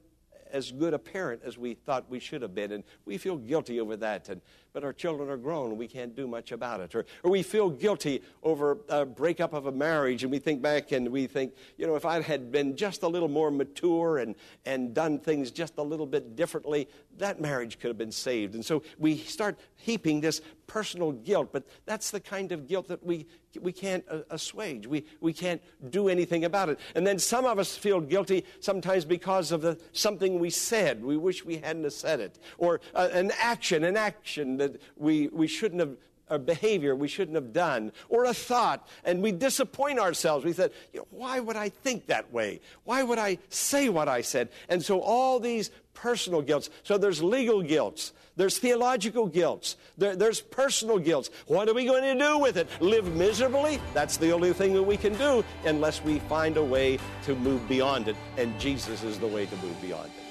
as 0.51 0.73
good 0.73 0.95
a 0.95 0.99
parent 0.99 1.43
as 1.45 1.59
we 1.59 1.75
thought 1.75 2.09
we 2.09 2.19
should 2.19 2.43
have 2.43 2.55
been, 2.55 2.73
and 2.73 2.85
we 3.05 3.19
feel 3.19 3.37
guilty 3.37 3.81
over 3.81 3.97
that. 3.97 4.29
And, 4.29 4.41
but 4.79 4.85
our 4.85 4.93
children 4.93 5.29
are 5.29 5.37
grown, 5.37 5.71
and 5.71 5.77
we 5.77 5.89
can't 5.89 6.15
do 6.15 6.29
much 6.29 6.53
about 6.53 6.79
it. 6.79 6.95
Or, 6.95 7.05
or 7.25 7.33
we 7.33 7.43
feel 7.43 7.69
guilty 7.69 8.23
over 8.45 8.79
a 8.89 9.05
breakup 9.05 9.53
of 9.53 9.67
a 9.67 9.73
marriage, 9.73 10.23
and 10.23 10.31
we 10.31 10.39
think 10.39 10.63
back 10.63 10.93
and 10.93 11.09
we 11.09 11.27
think, 11.27 11.53
you 11.77 11.85
know, 11.85 11.97
if 11.97 12.05
I 12.05 12.23
had 12.23 12.53
been 12.53 12.77
just 12.77 13.03
a 13.03 13.09
little 13.09 13.27
more 13.27 13.51
mature 13.51 14.19
and, 14.19 14.37
and 14.65 14.95
done 14.95 15.19
things 15.19 15.51
just 15.51 15.79
a 15.79 15.83
little 15.83 16.07
bit 16.07 16.37
differently, 16.37 16.89
that 17.17 17.41
marriage 17.41 17.81
could 17.81 17.89
have 17.89 17.99
been 17.99 18.13
saved. 18.13 18.55
And 18.55 18.65
so 18.65 18.85
we 19.01 19.17
start 19.17 19.59
heaping 19.75 20.21
this 20.21 20.41
personal 20.69 21.13
guilt, 21.13 21.49
but 21.51 21.65
that's 21.85 22.11
the 22.13 22.21
kind 22.21 22.53
of 22.53 22.69
guilt 22.69 22.87
that 22.89 23.03
we, 23.03 23.27
we 23.61 23.73
can't 23.73 24.05
uh, 24.09 24.21
assuage. 24.31 24.87
We, 24.87 25.05
we 25.21 25.33
can't 25.33 25.61
do 25.91 26.09
anything 26.09 26.45
about 26.45 26.69
it. 26.69 26.79
And 26.95 27.07
then 27.07 27.19
some 27.19 27.47
of 27.47 27.59
us 27.59 27.77
feel 27.77 28.01
guilty 28.01 28.45
sometimes 28.61 29.05
because 29.05 29.51
of 29.51 29.63
the, 29.63 29.81
something 29.93 30.39
we 30.39 30.51
said. 30.51 31.03
We 31.03 31.17
wish 31.17 31.45
we 31.45 31.57
hadn't 31.57 31.91
said 31.93 32.21
it. 32.21 32.39
Or 32.59 32.81
uh, 32.95 33.09
an 33.13 33.33
action, 33.41 33.83
an 33.83 33.97
action 33.97 34.59
that 34.73 34.83
we, 34.97 35.29
we 35.29 35.47
shouldn't 35.47 35.81
have 35.81 35.97
a 36.31 36.39
behavior 36.39 36.95
we 36.95 37.09
shouldn't 37.09 37.35
have 37.35 37.53
done, 37.53 37.93
or 38.09 38.25
a 38.25 38.35
thought, 38.35 38.87
and 39.05 39.23
we 39.23 39.33
disappoint 39.33 39.99
ourselves. 39.99 40.45
We 40.45 40.53
said, 40.53 40.73
you 40.93 41.01
know, 41.01 41.07
why 41.11 41.41
would 41.41 41.57
I 41.57 41.69
think 41.69 42.07
that 42.07 42.33
way? 42.33 42.61
Why 42.85 43.03
would 43.03 43.19
I 43.19 43.39
say 43.49 43.89
what 43.89 44.09
I 44.09 44.21
said? 44.21 44.51
And 44.69 44.85
so 44.85 45.01
all 45.01 45.41
these 45.41 45.71
personal 45.95 46.43
guilts. 46.43 46.71
So 46.83 46.99
there's 46.99 47.23
legal 47.23 47.63
guilts. 47.63 48.13
There's 48.37 48.59
theological 48.59 49.27
guilts. 49.27 49.77
There, 49.97 50.15
there's 50.15 50.41
personal 50.41 50.99
guilts. 50.99 51.31
What 51.47 51.69
are 51.69 51.75
we 51.75 51.87
going 51.87 52.05
to 52.05 52.25
do 52.25 52.39
with 52.39 52.57
it? 52.57 52.69
Live 52.81 53.13
miserably? 53.17 53.81
That's 53.95 54.17
the 54.17 54.31
only 54.31 54.53
thing 54.53 54.75
that 54.75 54.83
we 54.83 54.97
can 54.97 55.15
do 55.15 55.45
unless 55.65 56.05
we 56.05 56.21
find 56.21 56.57
a 56.57 56.63
way 56.63 57.01
to 57.25 57.35
move 57.35 57.69
beyond 57.69 58.07
it. 58.07 58.17
And 58.37 58.59
Jesus 58.61 59.03
is 59.03 59.19
the 59.19 59.27
way 59.27 59.47
to 59.47 59.57
move 59.57 59.81
beyond 59.83 60.11
it. 60.17 60.28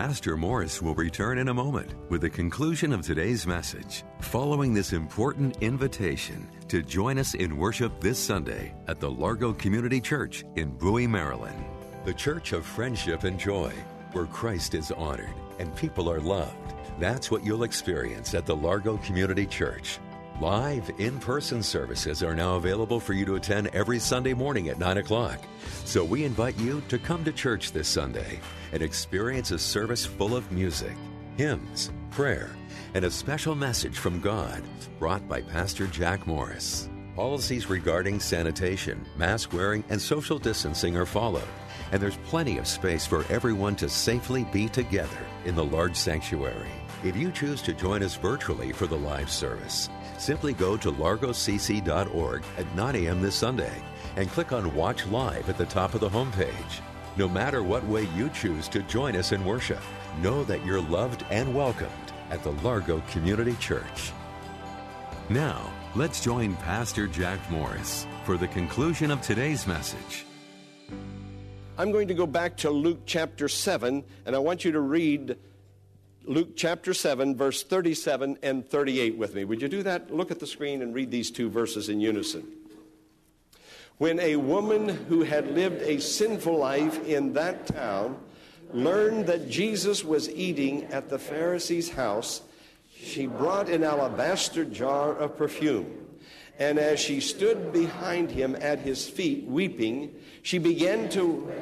Pastor 0.00 0.34
Morris 0.34 0.80
will 0.80 0.94
return 0.94 1.36
in 1.36 1.48
a 1.48 1.54
moment 1.54 1.92
with 2.08 2.22
the 2.22 2.30
conclusion 2.30 2.94
of 2.94 3.02
today's 3.02 3.46
message, 3.46 4.02
following 4.20 4.72
this 4.72 4.94
important 4.94 5.58
invitation 5.60 6.48
to 6.68 6.82
join 6.82 7.18
us 7.18 7.34
in 7.34 7.58
worship 7.58 8.00
this 8.00 8.18
Sunday 8.18 8.74
at 8.88 8.98
the 8.98 9.10
Largo 9.10 9.52
Community 9.52 10.00
Church 10.00 10.42
in 10.56 10.70
Bowie, 10.70 11.06
Maryland. 11.06 11.62
The 12.06 12.14
Church 12.14 12.54
of 12.54 12.64
Friendship 12.64 13.24
and 13.24 13.38
Joy, 13.38 13.74
where 14.12 14.24
Christ 14.24 14.74
is 14.74 14.90
honored 14.90 15.34
and 15.58 15.76
people 15.76 16.10
are 16.10 16.18
loved. 16.18 16.72
That's 16.98 17.30
what 17.30 17.44
you'll 17.44 17.64
experience 17.64 18.32
at 18.32 18.46
the 18.46 18.56
Largo 18.56 18.96
Community 18.96 19.44
Church. 19.44 19.98
Live 20.40 20.90
in 20.96 21.18
person 21.20 21.62
services 21.62 22.22
are 22.22 22.34
now 22.34 22.54
available 22.54 22.98
for 22.98 23.12
you 23.12 23.26
to 23.26 23.34
attend 23.34 23.66
every 23.74 23.98
Sunday 23.98 24.32
morning 24.32 24.70
at 24.70 24.78
9 24.78 24.96
o'clock. 24.96 25.38
So 25.84 26.02
we 26.02 26.24
invite 26.24 26.58
you 26.58 26.82
to 26.88 26.98
come 26.98 27.22
to 27.24 27.32
church 27.32 27.72
this 27.72 27.88
Sunday 27.88 28.40
and 28.72 28.82
experience 28.82 29.50
a 29.50 29.58
service 29.58 30.06
full 30.06 30.34
of 30.34 30.50
music, 30.50 30.96
hymns, 31.36 31.92
prayer, 32.10 32.56
and 32.94 33.04
a 33.04 33.10
special 33.10 33.54
message 33.54 33.98
from 33.98 34.18
God 34.18 34.62
brought 34.98 35.28
by 35.28 35.42
Pastor 35.42 35.86
Jack 35.88 36.26
Morris. 36.26 36.88
Policies 37.14 37.68
regarding 37.68 38.18
sanitation, 38.18 39.04
mask 39.18 39.52
wearing, 39.52 39.84
and 39.90 40.00
social 40.00 40.38
distancing 40.38 40.96
are 40.96 41.04
followed, 41.04 41.48
and 41.92 42.00
there's 42.00 42.16
plenty 42.24 42.56
of 42.56 42.66
space 42.66 43.06
for 43.06 43.26
everyone 43.28 43.76
to 43.76 43.90
safely 43.90 44.44
be 44.44 44.70
together 44.70 45.18
in 45.44 45.54
the 45.54 45.64
large 45.64 45.96
sanctuary. 45.96 46.70
If 47.04 47.16
you 47.16 47.30
choose 47.30 47.60
to 47.62 47.74
join 47.74 48.02
us 48.02 48.16
virtually 48.16 48.72
for 48.72 48.86
the 48.86 48.96
live 48.96 49.30
service, 49.30 49.88
simply 50.20 50.52
go 50.52 50.76
to 50.76 50.92
largocc.org 50.92 52.44
at 52.58 52.74
9 52.74 52.96
a.m. 52.96 53.22
this 53.22 53.34
Sunday 53.34 53.82
and 54.16 54.30
click 54.30 54.52
on 54.52 54.74
Watch 54.74 55.06
Live 55.06 55.48
at 55.48 55.56
the 55.56 55.66
top 55.66 55.94
of 55.94 56.00
the 56.00 56.08
homepage. 56.08 56.80
No 57.16 57.28
matter 57.28 57.62
what 57.62 57.84
way 57.86 58.06
you 58.14 58.28
choose 58.30 58.68
to 58.68 58.82
join 58.82 59.16
us 59.16 59.32
in 59.32 59.44
worship, 59.44 59.82
know 60.20 60.44
that 60.44 60.64
you're 60.64 60.80
loved 60.80 61.24
and 61.30 61.54
welcomed 61.54 61.90
at 62.30 62.42
the 62.42 62.52
Largo 62.52 63.00
Community 63.10 63.56
Church. 63.56 64.12
Now, 65.28 65.72
let's 65.94 66.22
join 66.22 66.56
Pastor 66.56 67.06
Jack 67.06 67.38
Morris 67.50 68.06
for 68.24 68.36
the 68.36 68.48
conclusion 68.48 69.10
of 69.10 69.20
today's 69.22 69.66
message. 69.66 70.26
I'm 71.78 71.92
going 71.92 72.08
to 72.08 72.14
go 72.14 72.26
back 72.26 72.56
to 72.58 72.70
Luke 72.70 73.00
chapter 73.06 73.48
7, 73.48 74.04
and 74.26 74.36
I 74.36 74.38
want 74.38 74.64
you 74.64 74.72
to 74.72 74.80
read 74.80 75.38
Luke 76.30 76.54
chapter 76.54 76.94
7, 76.94 77.34
verse 77.34 77.64
37 77.64 78.38
and 78.44 78.64
38 78.64 79.18
with 79.18 79.34
me. 79.34 79.42
Would 79.42 79.60
you 79.60 79.66
do 79.66 79.82
that? 79.82 80.14
Look 80.14 80.30
at 80.30 80.38
the 80.38 80.46
screen 80.46 80.80
and 80.80 80.94
read 80.94 81.10
these 81.10 81.28
two 81.28 81.50
verses 81.50 81.88
in 81.88 81.98
unison. 81.98 82.46
When 83.98 84.20
a 84.20 84.36
woman 84.36 84.88
who 84.88 85.24
had 85.24 85.50
lived 85.56 85.82
a 85.82 86.00
sinful 86.00 86.56
life 86.56 87.04
in 87.04 87.32
that 87.32 87.66
town 87.66 88.16
learned 88.72 89.26
that 89.26 89.50
Jesus 89.50 90.04
was 90.04 90.30
eating 90.30 90.84
at 90.92 91.08
the 91.08 91.18
Pharisee's 91.18 91.90
house, 91.90 92.42
she 92.94 93.26
brought 93.26 93.68
an 93.68 93.82
alabaster 93.82 94.64
jar 94.64 95.12
of 95.12 95.36
perfume. 95.36 96.06
And 96.60 96.78
as 96.78 97.00
she 97.00 97.18
stood 97.18 97.72
behind 97.72 98.30
him 98.30 98.56
at 98.60 98.78
his 98.78 99.08
feet, 99.08 99.46
weeping, 99.48 100.14
she 100.42 100.58
began 100.58 101.08
to. 101.08 101.52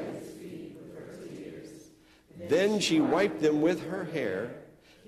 Then 2.48 2.80
she 2.80 3.00
wiped 3.00 3.42
them 3.42 3.60
with 3.60 3.88
her 3.90 4.04
hair, 4.04 4.57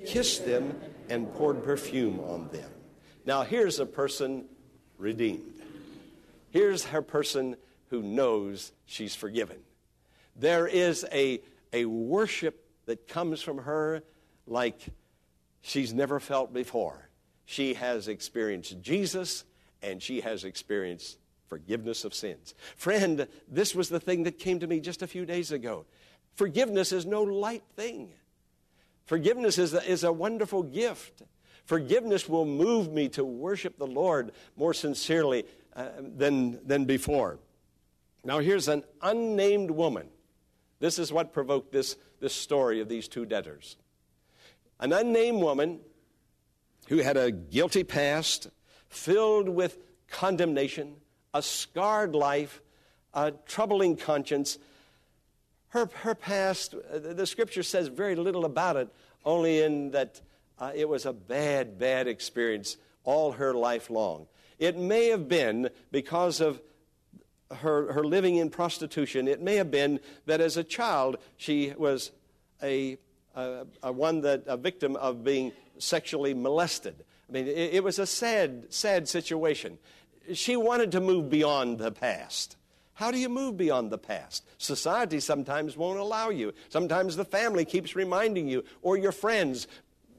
kissed 0.07 0.45
them, 0.47 0.79
and 1.09 1.33
poured 1.35 1.65
perfume 1.65 2.21
on 2.21 2.49
them. 2.49 2.71
Now, 3.27 3.43
here's 3.43 3.81
a 3.81 3.87
person 3.87 4.47
redeemed. 4.97 5.55
Here's 6.51 6.85
her 6.87 7.03
person 7.03 7.57
who 7.89 8.03
knows 8.03 8.73
she's 8.87 9.15
forgiven. 9.15 9.59
There 10.37 10.67
is 10.67 11.05
a, 11.13 11.41
a 11.73 11.85
worship 11.85 12.65
that 12.87 13.09
comes 13.09 13.43
from 13.43 13.59
her 13.59 14.03
like 14.47 14.81
she's 15.61 15.93
never 15.93 16.21
felt 16.21 16.53
before. 16.53 17.09
She 17.45 17.75
has 17.75 18.09
experienced 18.09 18.81
Jesus 18.81 19.45
and 19.83 20.03
she 20.03 20.21
has 20.21 20.45
experienced 20.45 21.19
forgiveness 21.49 22.05
of 22.05 22.15
sins. 22.15 22.55
Friend, 22.77 23.27
this 23.49 23.75
was 23.75 23.89
the 23.89 24.01
thing 24.01 24.23
that 24.23 24.39
came 24.39 24.61
to 24.61 24.67
me 24.67 24.81
just 24.81 25.03
a 25.03 25.07
few 25.07 25.27
days 25.27 25.51
ago. 25.51 25.85
Forgiveness 26.35 26.93
is 26.93 27.05
no 27.05 27.23
light 27.23 27.65
thing. 27.75 28.13
Forgiveness 29.11 29.59
is 29.59 29.75
a, 29.75 29.83
is 29.91 30.05
a 30.05 30.13
wonderful 30.13 30.63
gift. 30.63 31.23
Forgiveness 31.65 32.29
will 32.29 32.45
move 32.45 32.93
me 32.93 33.09
to 33.09 33.25
worship 33.25 33.77
the 33.77 33.85
Lord 33.85 34.31
more 34.55 34.73
sincerely 34.73 35.47
uh, 35.75 35.89
than, 35.99 36.65
than 36.65 36.85
before. 36.85 37.41
Now, 38.23 38.39
here's 38.39 38.69
an 38.69 38.85
unnamed 39.03 39.73
woman. 39.73 40.11
This 40.79 40.97
is 41.01 41.13
what 41.13 41.33
provoked 41.33 41.73
this, 41.73 41.97
this 42.21 42.33
story 42.33 42.81
of 42.81 42.89
these 42.89 43.09
two 43.09 43.27
debtors. 43.27 43.77
An 44.79 44.93
unnamed 44.93 45.43
woman 45.43 45.81
who 46.87 46.99
had 46.99 47.17
a 47.17 47.33
guilty 47.33 47.83
past, 47.83 48.47
filled 48.91 49.49
with 49.49 49.81
condemnation, 50.07 50.95
a 51.35 51.43
scarred 51.43 52.15
life, 52.15 52.63
a 53.13 53.33
troubling 53.45 53.97
conscience. 53.97 54.57
Her, 55.71 55.89
her 56.03 56.15
past, 56.15 56.75
uh, 56.75 56.99
the 56.99 57.27
scripture 57.27 57.63
says 57.63 57.89
very 57.89 58.17
little 58.17 58.45
about 58.45 58.77
it, 58.77 58.89
only 59.25 59.63
in 59.63 59.93
that 59.93 60.21
uh, 60.59 60.73
it 60.75 60.89
was 60.89 61.07
a 61.07 61.13
bad, 61.13 61.79
bad 61.79 62.07
experience 62.07 62.77
all 63.05 63.33
her 63.33 63.55
life 63.55 63.89
long. 63.89 64.27
It 64.59 64.77
may 64.77 65.09
have 65.09 65.29
been 65.29 65.71
because 65.91 66.41
of 66.41 66.61
her, 67.51 67.93
her 67.93 68.05
living 68.05 68.37
in 68.37 68.51
prostitution. 68.51 69.27
It 69.27 69.41
may 69.41 69.57
have 69.57 69.71
been 69.71 70.01
that 70.27 70.41
as 70.41 70.57
a 70.57 70.65
child 70.65 71.17
she 71.37 71.73
was 71.77 72.11
a, 72.63 72.99
a, 73.35 73.67
a 73.83 73.93
one 73.93 74.21
that 74.23 74.45
a 74.47 74.57
victim 74.57 74.97
of 74.97 75.25
being 75.25 75.53
sexually 75.79 76.35
molested. 76.35 76.95
I 77.29 77.33
mean, 77.33 77.47
it, 77.47 77.75
it 77.75 77.85
was 77.85 77.99
a 77.99 78.07
sad, 78.07 78.67
sad 78.73 79.09
situation. 79.09 79.79
She 80.35 80.57
wanted 80.57 80.93
to 80.93 81.01
move 81.01 81.31
beyond 81.31 81.79
the 81.79 81.91
past. 81.91 82.57
How 83.01 83.11
do 83.11 83.17
you 83.17 83.31
move 83.31 83.57
beyond 83.57 83.91
the 83.91 83.97
past? 83.97 84.45
Society 84.59 85.21
sometimes 85.21 85.75
won't 85.75 85.99
allow 85.99 86.29
you. 86.29 86.53
Sometimes 86.69 87.17
the 87.17 87.25
family 87.25 87.65
keeps 87.65 87.97
reminding 87.97 88.47
you, 88.47 88.63
or 88.83 88.99
your 88.99 89.11
friends, 89.11 89.69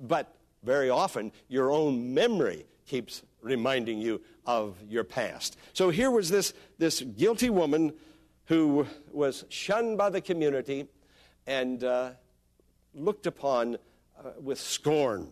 but 0.01 0.33
very 0.63 0.89
often 0.89 1.31
your 1.47 1.71
own 1.71 2.15
memory 2.15 2.65
keeps 2.88 3.21
reminding 3.43 4.00
you 4.00 4.19
of 4.47 4.77
your 4.89 5.03
past. 5.03 5.57
So 5.73 5.91
here 5.91 6.09
was 6.09 6.31
this, 6.31 6.55
this 6.79 7.01
guilty 7.01 7.51
woman 7.51 7.93
who 8.45 8.88
was 9.11 9.45
shunned 9.50 10.00
by 10.00 10.09
the 10.09 10.19
community 10.19 10.88
and 11.45 11.83
uh, 11.83 12.09
looked 12.95 13.27
upon 13.27 13.75
uh, 14.17 14.29
with 14.41 14.59
scorn. 14.59 15.27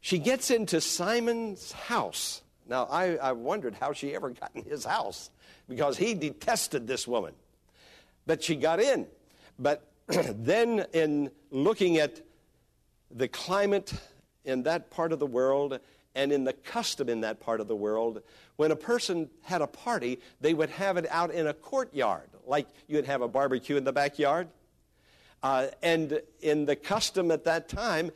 She 0.00 0.18
gets 0.18 0.50
into 0.50 0.80
Simon's 0.80 1.72
house. 1.72 2.41
Now, 2.68 2.86
I, 2.90 3.16
I 3.16 3.32
wondered 3.32 3.74
how 3.74 3.92
she 3.92 4.14
ever 4.14 4.30
got 4.30 4.50
in 4.54 4.64
his 4.64 4.84
house 4.84 5.30
because 5.68 5.96
he 5.96 6.14
detested 6.14 6.86
this 6.86 7.06
woman. 7.06 7.34
But 8.26 8.42
she 8.42 8.56
got 8.56 8.80
in. 8.80 9.06
But 9.58 9.86
then, 10.06 10.86
in 10.92 11.30
looking 11.50 11.98
at 11.98 12.20
the 13.10 13.28
climate 13.28 13.92
in 14.44 14.62
that 14.64 14.90
part 14.90 15.12
of 15.12 15.18
the 15.18 15.26
world 15.26 15.78
and 16.14 16.32
in 16.32 16.44
the 16.44 16.52
custom 16.52 17.08
in 17.08 17.22
that 17.22 17.40
part 17.40 17.60
of 17.60 17.68
the 17.68 17.76
world, 17.76 18.22
when 18.56 18.70
a 18.70 18.76
person 18.76 19.30
had 19.42 19.62
a 19.62 19.66
party, 19.66 20.20
they 20.40 20.54
would 20.54 20.70
have 20.70 20.96
it 20.96 21.06
out 21.10 21.30
in 21.30 21.46
a 21.46 21.54
courtyard, 21.54 22.28
like 22.46 22.68
you'd 22.86 23.06
have 23.06 23.22
a 23.22 23.28
barbecue 23.28 23.76
in 23.76 23.84
the 23.84 23.92
backyard. 23.92 24.48
Uh, 25.42 25.66
and 25.82 26.20
in 26.40 26.66
the 26.66 26.76
custom 26.76 27.30
at 27.30 27.44
that 27.44 27.68
time, 27.68 28.10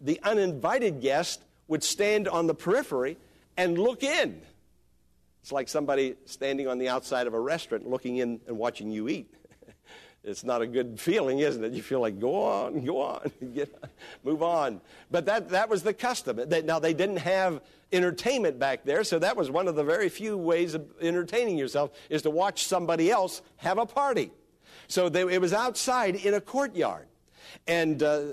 the 0.00 0.20
uninvited 0.22 1.00
guest 1.00 1.42
would 1.66 1.82
stand 1.82 2.28
on 2.28 2.46
the 2.46 2.54
periphery 2.54 3.16
and 3.58 3.76
look 3.76 4.02
in. 4.02 4.40
It's 5.42 5.52
like 5.52 5.68
somebody 5.68 6.14
standing 6.24 6.68
on 6.68 6.78
the 6.78 6.88
outside 6.88 7.26
of 7.26 7.34
a 7.34 7.40
restaurant 7.40 7.86
looking 7.86 8.16
in 8.16 8.40
and 8.46 8.56
watching 8.56 8.90
you 8.90 9.08
eat 9.08 9.34
it's 10.24 10.44
not 10.44 10.62
a 10.62 10.66
good 10.66 10.98
feeling, 10.98 11.40
isn't 11.40 11.62
it? 11.62 11.72
You 11.72 11.82
feel 11.82 12.00
like, 12.00 12.18
go 12.18 12.42
on, 12.42 12.84
go 12.84 13.00
on, 13.00 13.30
get, 13.54 13.74
move 14.24 14.42
on. 14.42 14.80
But 15.10 15.26
that, 15.26 15.50
that 15.50 15.68
was 15.68 15.82
the 15.82 15.94
custom. 15.94 16.40
Now, 16.64 16.78
they 16.78 16.94
didn't 16.94 17.18
have 17.18 17.60
entertainment 17.92 18.58
back 18.58 18.84
there, 18.84 19.04
so 19.04 19.18
that 19.18 19.36
was 19.36 19.50
one 19.50 19.68
of 19.68 19.74
the 19.74 19.84
very 19.84 20.08
few 20.08 20.36
ways 20.36 20.74
of 20.74 20.86
entertaining 21.00 21.56
yourself, 21.56 21.92
is 22.10 22.22
to 22.22 22.30
watch 22.30 22.66
somebody 22.66 23.10
else 23.10 23.42
have 23.56 23.78
a 23.78 23.86
party. 23.86 24.30
So 24.86 25.08
they, 25.08 25.22
it 25.22 25.40
was 25.40 25.52
outside 25.52 26.16
in 26.16 26.34
a 26.34 26.40
courtyard. 26.40 27.06
And 27.66 28.02
uh, 28.02 28.24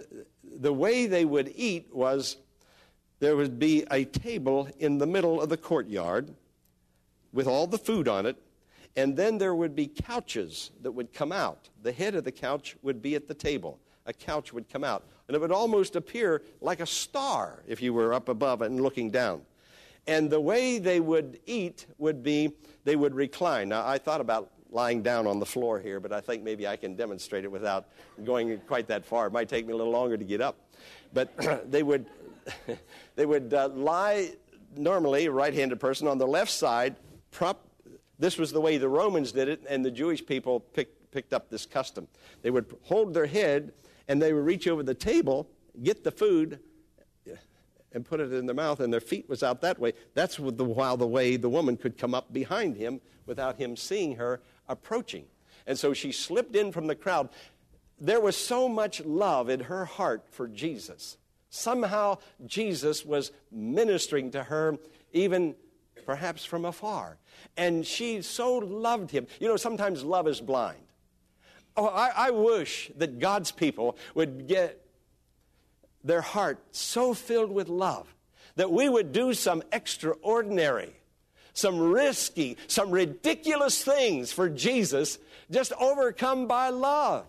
the 0.43 0.73
way 0.73 1.07
they 1.07 1.25
would 1.25 1.51
eat 1.55 1.93
was 1.93 2.37
there 3.19 3.35
would 3.35 3.59
be 3.59 3.85
a 3.91 4.05
table 4.05 4.67
in 4.79 4.97
the 4.97 5.07
middle 5.07 5.41
of 5.41 5.49
the 5.49 5.57
courtyard 5.57 6.33
with 7.33 7.47
all 7.47 7.67
the 7.67 7.77
food 7.77 8.07
on 8.07 8.25
it, 8.25 8.37
and 8.95 9.15
then 9.15 9.37
there 9.37 9.55
would 9.55 9.75
be 9.75 9.87
couches 9.87 10.71
that 10.81 10.91
would 10.91 11.13
come 11.13 11.31
out. 11.31 11.69
The 11.83 11.91
head 11.91 12.15
of 12.15 12.23
the 12.23 12.31
couch 12.31 12.75
would 12.81 13.01
be 13.01 13.15
at 13.15 13.27
the 13.27 13.33
table. 13.33 13.79
A 14.05 14.13
couch 14.13 14.53
would 14.53 14.69
come 14.69 14.83
out. 14.83 15.03
And 15.27 15.35
it 15.35 15.41
would 15.41 15.51
almost 15.51 15.95
appear 15.95 16.43
like 16.61 16.79
a 16.79 16.85
star 16.85 17.63
if 17.67 17.81
you 17.81 17.93
were 17.93 18.13
up 18.13 18.29
above 18.29 18.61
it 18.61 18.67
and 18.67 18.79
looking 18.79 19.09
down. 19.09 19.41
And 20.07 20.29
the 20.29 20.39
way 20.39 20.77
they 20.77 20.99
would 20.99 21.39
eat 21.45 21.87
would 21.97 22.21
be 22.21 22.53
they 22.83 22.95
would 22.95 23.15
recline. 23.15 23.69
Now, 23.69 23.85
I 23.85 23.97
thought 23.97 24.21
about 24.21 24.51
lying 24.69 25.01
down 25.01 25.25
on 25.25 25.39
the 25.39 25.45
floor 25.45 25.79
here, 25.79 25.99
but 25.99 26.11
I 26.11 26.21
think 26.21 26.43
maybe 26.43 26.67
I 26.67 26.75
can 26.75 26.95
demonstrate 26.95 27.43
it 27.43 27.51
without 27.51 27.87
going 28.23 28.57
quite 28.67 28.87
that 28.87 29.05
far. 29.05 29.27
It 29.27 29.33
might 29.33 29.49
take 29.49 29.65
me 29.65 29.73
a 29.73 29.75
little 29.75 29.91
longer 29.91 30.17
to 30.17 30.23
get 30.23 30.41
up. 30.41 30.57
But 31.13 31.31
they 31.71 31.81
would, 31.81 32.05
they 33.15 33.25
would 33.25 33.53
uh, 33.53 33.69
lie 33.69 34.31
normally, 34.75 35.29
right 35.29 35.53
handed 35.53 35.79
person, 35.79 36.07
on 36.07 36.17
the 36.17 36.27
left 36.27 36.51
side, 36.51 36.95
prop, 37.31 37.65
this 38.19 38.37
was 38.37 38.51
the 38.51 38.61
way 38.61 38.77
the 38.77 38.89
Romans 38.89 39.31
did 39.31 39.49
it, 39.49 39.63
and 39.69 39.83
the 39.85 39.91
Jewish 39.91 40.25
people 40.25 40.59
picked, 40.59 41.11
picked 41.11 41.33
up 41.33 41.49
this 41.49 41.65
custom. 41.65 42.07
They 42.41 42.51
would 42.51 42.65
hold 42.83 43.13
their 43.13 43.25
head 43.25 43.73
and 44.07 44.21
they 44.21 44.33
would 44.33 44.45
reach 44.45 44.67
over 44.67 44.83
the 44.83 44.93
table, 44.93 45.47
get 45.81 46.03
the 46.03 46.11
food, 46.11 46.59
and 47.95 48.05
put 48.05 48.19
it 48.19 48.31
in 48.33 48.45
their 48.45 48.55
mouth, 48.55 48.81
and 48.81 48.91
their 48.91 48.99
feet 48.99 49.27
was 49.29 49.41
out 49.41 49.61
that 49.61 49.79
way. 49.79 49.93
That's 50.13 50.35
the, 50.35 50.65
while 50.65 50.97
the 50.97 51.07
way 51.07 51.37
the 51.37 51.49
woman 51.49 51.77
could 51.77 51.97
come 51.97 52.13
up 52.13 52.31
behind 52.33 52.75
him 52.75 52.99
without 53.25 53.55
him 53.55 53.77
seeing 53.77 54.17
her 54.17 54.41
approaching. 54.67 55.25
And 55.65 55.79
so 55.79 55.93
she 55.93 56.11
slipped 56.11 56.55
in 56.55 56.73
from 56.73 56.87
the 56.87 56.95
crowd. 56.95 57.29
There 57.99 58.19
was 58.19 58.35
so 58.35 58.67
much 58.67 59.03
love 59.05 59.49
in 59.49 59.61
her 59.61 59.85
heart 59.85 60.25
for 60.29 60.47
Jesus. 60.47 61.17
Somehow 61.55 62.17
Jesus 62.45 63.05
was 63.05 63.31
ministering 63.49 64.31
to 64.31 64.43
her 64.43 64.77
even 65.13 65.55
perhaps 66.05 66.43
from 66.43 66.65
afar. 66.65 67.17
And 67.55 67.85
she 67.85 68.21
so 68.21 68.57
loved 68.57 69.09
him. 69.11 69.25
You 69.39 69.47
know, 69.47 69.55
sometimes 69.55 70.03
love 70.03 70.27
is 70.27 70.41
blind. 70.41 70.83
Oh, 71.77 71.87
I, 71.87 72.27
I 72.27 72.31
wish 72.31 72.91
that 72.97 73.19
God's 73.19 73.51
people 73.51 73.97
would 74.13 74.47
get 74.47 74.85
their 76.03 76.21
heart 76.21 76.59
so 76.71 77.13
filled 77.13 77.51
with 77.51 77.69
love 77.69 78.13
that 78.55 78.71
we 78.71 78.87
would 78.87 79.11
do 79.11 79.33
some 79.33 79.63
extraordinary, 79.71 80.93
some 81.53 81.79
risky, 81.79 82.57
some 82.67 82.91
ridiculous 82.91 83.81
things 83.81 84.31
for 84.31 84.49
Jesus, 84.49 85.17
just 85.49 85.71
overcome 85.79 86.47
by 86.47 86.69
love. 86.69 87.25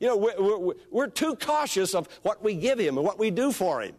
You 0.00 0.08
know, 0.08 0.16
we're, 0.16 0.40
we're, 0.40 0.74
we're, 0.90 1.06
too 1.06 1.36
cautious 1.36 1.94
of 1.94 2.08
what 2.22 2.42
we 2.42 2.54
give 2.54 2.78
Him 2.78 2.96
and 2.96 3.06
what 3.06 3.18
we 3.18 3.30
do 3.30 3.52
for 3.52 3.82
Him, 3.82 3.94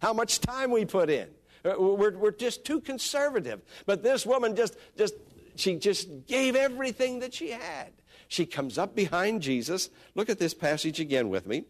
how 0.00 0.12
much 0.12 0.40
time 0.40 0.70
we 0.70 0.84
put 0.84 1.10
in. 1.10 1.28
Uh, 1.64 1.74
we're, 1.78 2.16
we're 2.16 2.30
just 2.30 2.64
too 2.64 2.80
conservative. 2.80 3.60
But 3.86 4.02
this 4.02 4.24
woman 4.24 4.54
just, 4.54 4.76
just, 4.96 5.14
she 5.56 5.76
just 5.76 6.26
gave 6.26 6.56
everything 6.56 7.20
that 7.20 7.34
she 7.34 7.50
had. 7.50 7.92
She 8.28 8.46
comes 8.46 8.78
up 8.78 8.94
behind 8.94 9.42
Jesus. 9.42 9.90
Look 10.14 10.28
at 10.28 10.38
this 10.38 10.54
passage 10.54 11.00
again 11.00 11.28
with 11.28 11.46
me. 11.46 11.64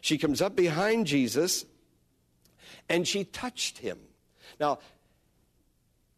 She 0.00 0.18
comes 0.18 0.40
up 0.40 0.56
behind 0.56 1.06
Jesus 1.06 1.64
and 2.88 3.06
she 3.06 3.24
touched 3.24 3.78
him. 3.78 3.98
Now, 4.58 4.78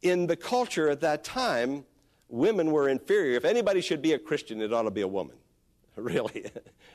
in 0.03 0.27
the 0.27 0.37
culture 0.37 0.88
at 0.88 1.01
that 1.01 1.25
time, 1.25 1.85
women 2.29 2.70
were 2.70 2.88
inferior. 2.88 3.37
If 3.37 3.44
anybody 3.44 3.81
should 3.81 4.01
be 4.01 4.12
a 4.12 4.18
Christian, 4.18 4.61
it 4.61 4.73
ought 4.73 4.83
to 4.83 4.90
be 4.90 5.01
a 5.01 5.09
woman. 5.09 5.37
Really. 5.96 6.46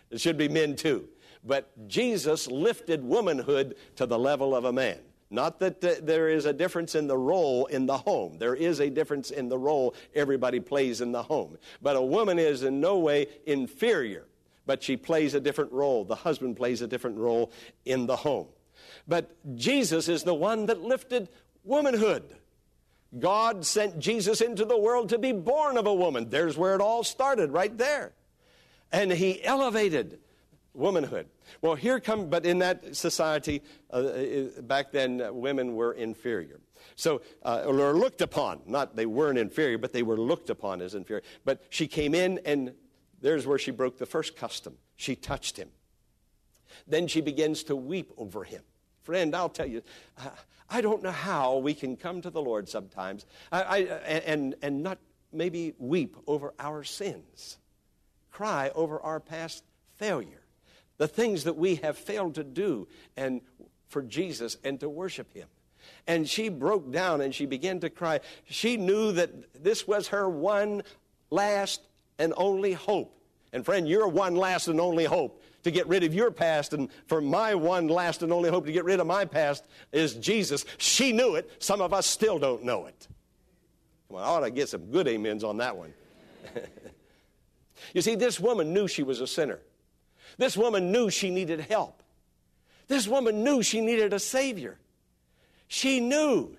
it 0.09 0.21
should 0.21 0.37
be 0.37 0.47
men 0.47 0.75
too. 0.75 1.07
But 1.43 1.87
Jesus 1.87 2.47
lifted 2.47 3.03
womanhood 3.03 3.75
to 3.97 4.05
the 4.05 4.17
level 4.17 4.55
of 4.55 4.65
a 4.65 4.73
man. 4.73 4.97
Not 5.29 5.59
that 5.59 5.81
there 5.81 6.29
is 6.29 6.45
a 6.45 6.53
difference 6.53 6.95
in 6.95 7.07
the 7.07 7.17
role 7.17 7.65
in 7.65 7.85
the 7.87 7.97
home. 7.97 8.37
There 8.37 8.55
is 8.55 8.79
a 8.79 8.89
difference 8.89 9.31
in 9.31 9.49
the 9.49 9.57
role 9.57 9.95
everybody 10.13 10.59
plays 10.59 11.01
in 11.01 11.11
the 11.11 11.23
home. 11.23 11.57
But 11.81 11.95
a 11.95 12.01
woman 12.01 12.39
is 12.39 12.63
in 12.63 12.79
no 12.79 12.99
way 12.99 13.27
inferior, 13.45 14.25
but 14.65 14.83
she 14.83 14.97
plays 14.97 15.33
a 15.33 15.39
different 15.39 15.71
role. 15.71 16.05
The 16.05 16.15
husband 16.15 16.57
plays 16.57 16.81
a 16.81 16.87
different 16.87 17.17
role 17.17 17.51
in 17.85 18.05
the 18.05 18.15
home. 18.15 18.47
But 19.07 19.35
Jesus 19.55 20.09
is 20.09 20.23
the 20.23 20.33
one 20.33 20.67
that 20.67 20.81
lifted 20.81 21.29
womanhood. 21.63 22.23
God 23.17 23.65
sent 23.65 23.99
Jesus 23.99 24.41
into 24.41 24.65
the 24.65 24.77
world 24.77 25.09
to 25.09 25.17
be 25.17 25.31
born 25.31 25.77
of 25.77 25.87
a 25.87 25.93
woman. 25.93 26.29
There's 26.29 26.57
where 26.57 26.75
it 26.75 26.81
all 26.81 27.03
started, 27.03 27.51
right 27.51 27.75
there. 27.77 28.13
And 28.95 29.11
he 29.11 29.43
elevated 29.43 30.19
womanhood. 30.73 31.27
Well, 31.61 31.75
here 31.75 31.99
come, 31.99 32.29
but 32.29 32.45
in 32.45 32.59
that 32.59 32.95
society, 32.95 33.61
uh, 33.91 33.97
uh 33.97 34.61
back 34.61 34.91
then, 34.91 35.21
uh, 35.21 35.33
women 35.33 35.75
were 35.75 35.93
inferior. 35.93 36.59
So, 36.95 37.21
uh, 37.43 37.63
or 37.65 37.93
looked 37.93 38.21
upon. 38.21 38.61
Not 38.65 38.95
they 38.95 39.05
weren't 39.05 39.37
inferior, 39.37 39.77
but 39.77 39.91
they 39.91 40.03
were 40.03 40.17
looked 40.17 40.49
upon 40.49 40.81
as 40.81 40.95
inferior. 40.95 41.23
But 41.43 41.63
she 41.69 41.87
came 41.87 42.13
in, 42.15 42.39
and 42.45 42.73
there's 43.21 43.45
where 43.45 43.57
she 43.57 43.71
broke 43.71 43.97
the 43.97 44.05
first 44.05 44.35
custom. 44.35 44.77
She 44.95 45.15
touched 45.15 45.57
him. 45.57 45.69
Then 46.87 47.07
she 47.07 47.21
begins 47.21 47.63
to 47.63 47.75
weep 47.75 48.11
over 48.17 48.43
him. 48.43 48.61
Friend, 49.01 49.35
I'll 49.35 49.49
tell 49.49 49.67
you, 49.67 49.81
I 50.69 50.81
don't 50.81 51.03
know 51.03 51.11
how 51.11 51.57
we 51.57 51.73
can 51.73 51.95
come 51.95 52.21
to 52.21 52.29
the 52.29 52.41
Lord 52.41 52.67
sometimes 52.67 53.25
I, 53.51 53.61
I, 53.61 53.77
and, 54.25 54.55
and 54.61 54.83
not 54.83 54.97
maybe 55.31 55.73
weep 55.77 56.15
over 56.27 56.53
our 56.59 56.83
sins, 56.83 57.57
cry 58.35 58.69
over 58.75 58.99
our 58.99 59.21
past 59.21 59.63
failure, 59.95 60.41
the 60.97 61.07
things 61.07 61.45
that 61.45 61.55
we 61.55 61.75
have 61.75 61.97
failed 61.97 62.35
to 62.35 62.43
do 62.43 62.85
and 63.15 63.39
for 63.87 64.01
Jesus 64.01 64.57
and 64.61 64.77
to 64.81 64.89
worship 64.89 65.33
Him. 65.33 65.47
And 66.05 66.27
she 66.27 66.49
broke 66.49 66.91
down 66.91 67.21
and 67.21 67.33
she 67.33 67.45
began 67.45 67.79
to 67.79 67.89
cry. 67.89 68.19
She 68.49 68.75
knew 68.75 69.13
that 69.13 69.63
this 69.63 69.87
was 69.87 70.09
her 70.09 70.27
one 70.27 70.83
last 71.29 71.79
and 72.19 72.33
only 72.35 72.73
hope. 72.73 73.17
And 73.53 73.63
friend, 73.63 73.87
your 73.87 74.09
one 74.09 74.35
last 74.35 74.67
and 74.67 74.81
only 74.81 75.05
hope 75.05 75.41
to 75.63 75.71
get 75.71 75.87
rid 75.87 76.03
of 76.03 76.13
your 76.13 76.29
past, 76.29 76.73
and 76.73 76.89
for 77.07 77.21
my 77.21 77.55
one 77.55 77.87
last 77.87 78.21
and 78.21 78.33
only 78.33 78.49
hope 78.49 78.65
to 78.65 78.71
get 78.73 78.83
rid 78.83 78.99
of 78.99 79.07
my 79.07 79.23
past 79.23 79.65
is 79.93 80.13
Jesus. 80.13 80.65
She 80.77 81.13
knew 81.13 81.35
it. 81.35 81.49
Some 81.59 81.79
of 81.79 81.93
us 81.93 82.05
still 82.05 82.37
don't 82.37 82.65
know 82.65 82.85
it. 82.85 83.07
Well, 84.09 84.23
I 84.23 84.27
ought 84.27 84.39
to 84.41 84.51
get 84.51 84.67
some 84.67 84.91
good 84.91 85.07
amens 85.07 85.45
on 85.45 85.57
that 85.57 85.77
one. 85.77 85.93
you 87.93 88.01
see, 88.01 88.15
this 88.15 88.39
woman 88.39 88.73
knew 88.73 88.87
she 88.87 89.03
was 89.03 89.21
a 89.21 89.27
sinner. 89.27 89.59
This 90.37 90.57
woman 90.57 90.91
knew 90.91 91.09
she 91.09 91.29
needed 91.29 91.61
help. 91.61 92.03
This 92.87 93.07
woman 93.07 93.43
knew 93.43 93.63
she 93.63 93.81
needed 93.81 94.13
a 94.13 94.19
Savior. 94.19 94.77
She 95.67 95.99
knew. 95.99 96.55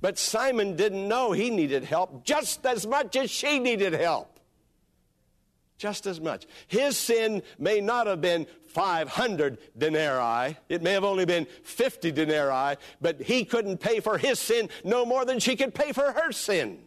But 0.00 0.18
Simon 0.18 0.76
didn't 0.76 1.08
know 1.08 1.32
he 1.32 1.50
needed 1.50 1.84
help 1.84 2.24
just 2.24 2.64
as 2.66 2.86
much 2.86 3.16
as 3.16 3.30
she 3.30 3.58
needed 3.58 3.92
help 3.92 4.36
just 5.78 6.06
as 6.06 6.20
much. 6.20 6.46
His 6.68 6.96
sin 6.96 7.42
may 7.58 7.80
not 7.80 8.06
have 8.06 8.20
been 8.20 8.46
500 8.68 9.58
denarii. 9.76 10.56
It 10.68 10.82
may 10.82 10.92
have 10.92 11.04
only 11.04 11.24
been 11.24 11.46
50 11.64 12.12
denarii, 12.12 12.76
but 13.00 13.20
he 13.20 13.44
couldn't 13.44 13.78
pay 13.78 14.00
for 14.00 14.18
his 14.18 14.38
sin 14.38 14.68
no 14.84 15.04
more 15.04 15.24
than 15.24 15.38
she 15.38 15.56
could 15.56 15.74
pay 15.74 15.92
for 15.92 16.12
her 16.12 16.32
sin. 16.32 16.78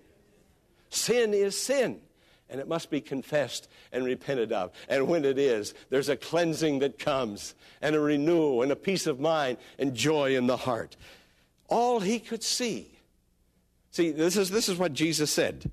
Sin 0.90 1.34
is 1.34 1.60
sin, 1.60 2.02
and 2.50 2.60
it 2.60 2.68
must 2.68 2.90
be 2.90 3.02
confessed 3.02 3.70
and 3.92 4.04
repented 4.04 4.52
of. 4.52 4.72
And 4.88 5.08
when 5.08 5.26
it 5.26 5.38
is, 5.38 5.74
there's 5.90 6.10
a 6.10 6.18
cleansing 6.18 6.80
that 6.80 7.00
comes, 7.00 7.56
and 7.82 7.96
a 7.96 8.00
renewal, 8.00 8.62
and 8.64 8.72
a 8.72 8.76
peace 8.76 9.08
of 9.08 9.20
mind, 9.20 9.58
and 9.78 9.94
joy 9.94 10.36
in 10.36 10.48
the 10.48 10.58
heart. 10.58 10.96
All 11.68 12.00
he 12.00 12.20
could 12.20 12.44
see. 12.44 12.92
See, 13.92 14.12
this 14.12 14.38
is, 14.38 14.50
this 14.50 14.70
is 14.70 14.78
what 14.78 14.94
Jesus 14.94 15.32
said. 15.32 15.72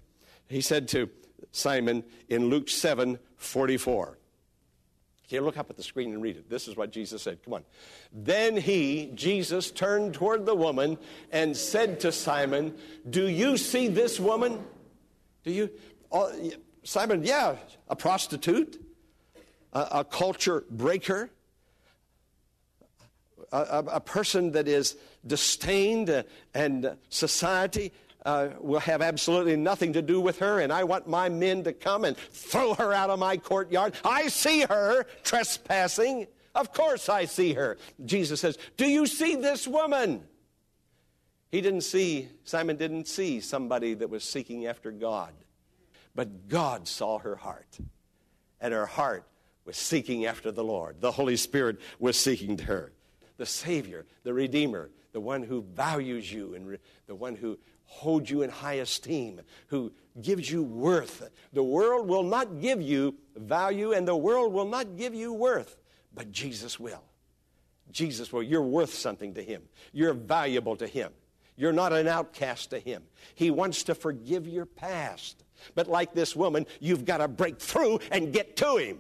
He 0.49 0.61
said 0.61 0.89
to 0.89 1.09
Simon 1.53 2.05
in 2.29 2.49
Luke 2.49 2.69
7 2.69 3.19
44. 3.37 4.19
Okay, 5.27 5.41
look 5.41 5.57
up 5.57 5.71
at 5.71 5.77
the 5.77 5.83
screen 5.83 6.13
and 6.13 6.23
read 6.23 6.37
it. 6.37 6.49
This 6.49 6.69
is 6.69 6.77
what 6.77 6.93
Jesus 6.93 7.23
said. 7.23 7.43
Come 7.43 7.55
on. 7.55 7.65
Then 8.13 8.57
he, 8.57 9.11
Jesus, 9.15 9.73
turned 9.73 10.15
toward 10.15 10.47
the 10.47 10.55
woman 10.55 10.99
and 11.33 11.57
said 11.57 11.99
to 12.01 12.13
Simon, 12.13 12.77
Do 13.11 13.29
you 13.29 13.57
see 13.57 13.89
this 13.89 14.21
woman? 14.21 14.65
Do 15.43 15.51
you? 15.51 15.71
Uh, 16.13 16.31
Simon, 16.87 17.25
yeah, 17.25 17.57
a 17.89 17.97
prostitute, 17.97 18.81
a, 19.73 19.89
a 19.91 20.05
culture 20.05 20.65
breaker, 20.71 21.31
a, 23.51 23.57
a, 23.57 23.79
a, 23.95 24.01
person 24.01 24.53
that 24.53 24.69
is 24.69 24.97
disdained 25.27 26.25
and 26.55 26.97
society 27.09 27.93
uh, 28.25 28.51
will 28.61 28.79
have 28.79 29.03
absolutely 29.03 29.57
nothing 29.57 29.95
to 29.95 30.03
do 30.03 30.21
with 30.21 30.39
her, 30.39 30.61
and 30.61 30.73
I 30.73 30.85
want 30.85 31.09
my 31.09 31.29
men 31.29 31.65
to 31.65 31.73
come 31.73 32.05
and 32.05 32.17
throw 32.17 32.75
her 32.75 32.93
out 32.93 33.11
of 33.11 33.19
my 33.19 33.37
courtyard. 33.37 33.95
I 34.05 34.29
see 34.29 34.61
her 34.61 35.07
trespassing. 35.25 36.29
Of 36.55 36.73
course, 36.73 37.09
I 37.09 37.25
see 37.25 37.55
her. 37.55 37.79
Jesus 38.05 38.41
says, 38.41 38.59
Do 38.77 38.87
you 38.87 39.07
see 39.07 39.35
this 39.35 39.67
woman? 39.67 40.23
He 41.51 41.61
didn't 41.61 41.81
see, 41.81 42.29
Simon 42.45 42.77
didn't 42.77 43.09
see 43.09 43.41
somebody 43.41 43.95
that 43.95 44.09
was 44.09 44.23
seeking 44.23 44.67
after 44.67 44.93
God, 44.93 45.33
but 46.17 46.49
God 46.49 46.89
saw 46.89 47.19
her 47.19 47.37
heart, 47.37 47.79
and 48.61 48.73
her 48.73 48.87
heart 48.87 49.29
was 49.67 49.77
seeking 49.77 50.25
after 50.25 50.51
the 50.51 50.65
Lord. 50.65 51.01
The 51.01 51.13
Holy 51.13 51.37
Spirit 51.37 51.79
was 51.99 52.19
seeking 52.19 52.59
her. 52.59 52.93
The 53.37 53.47
Savior, 53.47 54.07
the 54.25 54.33
Redeemer, 54.33 54.91
the 55.13 55.21
one 55.21 55.43
who 55.43 55.63
values 55.63 56.33
you 56.33 56.55
and 56.55 56.67
re- 56.67 56.79
the 57.07 57.15
one 57.15 57.37
who 57.37 57.59
holds 57.85 58.31
you 58.31 58.43
in 58.43 58.51
high 58.51 58.75
esteem, 58.75 59.43
who 59.69 59.93
gives 60.21 60.51
you 60.51 60.63
worth. 60.63 61.29
The 61.53 61.63
world 61.63 62.09
will 62.09 62.23
not 62.23 62.61
give 62.61 62.81
you 62.81 63.15
value 63.37 63.93
and 63.93 64.09
the 64.09 64.17
world 64.17 64.53
will 64.53 64.65
not 64.65 64.97
give 64.97 65.15
you 65.15 65.35
worth, 65.35 65.77
but 66.15 66.33
Jesus 66.33 66.81
will. 66.81 67.05
Jesus 67.91 68.33
will. 68.33 68.43
You're 68.43 68.63
worth 68.63 68.95
something 68.95 69.35
to 69.35 69.43
Him, 69.43 69.63
you're 69.93 70.15
valuable 70.15 70.77
to 70.77 70.87
Him. 70.87 71.13
You're 71.59 71.73
not 71.73 71.95
an 71.95 72.07
outcast 72.07 72.71
to 72.71 72.79
Him. 72.79 73.03
He 73.35 73.51
wants 73.51 73.85
to 73.85 73.95
forgive 73.95 74.47
your 74.47 74.67
past. 74.67 75.43
But 75.75 75.89
like 75.89 76.15
this 76.15 76.35
woman, 76.37 76.67
you've 76.81 77.05
got 77.05 77.19
to 77.19 77.29
break 77.29 77.59
through 77.59 78.01
and 78.11 78.33
get 78.33 78.57
to 78.59 78.77
Him. 78.77 78.99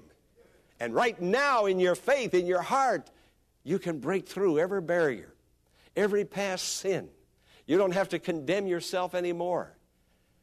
And 0.81 0.95
right 0.95 1.21
now, 1.21 1.66
in 1.66 1.81
your 1.81 1.95
faith, 1.95 2.35
in 2.35 2.47
your 2.47 2.62
heart, 2.62 3.11
you 3.64 3.79
can 3.79 3.99
break 3.99 4.29
through 4.29 4.59
every 4.59 4.81
barrier, 4.81 5.33
every 5.97 6.25
past 6.25 6.77
sin, 6.77 7.09
you 7.66 7.77
don't 7.77 7.92
have 7.92 8.09
to 8.11 8.19
condemn 8.19 8.66
yourself 8.66 9.14
anymore. 9.14 9.73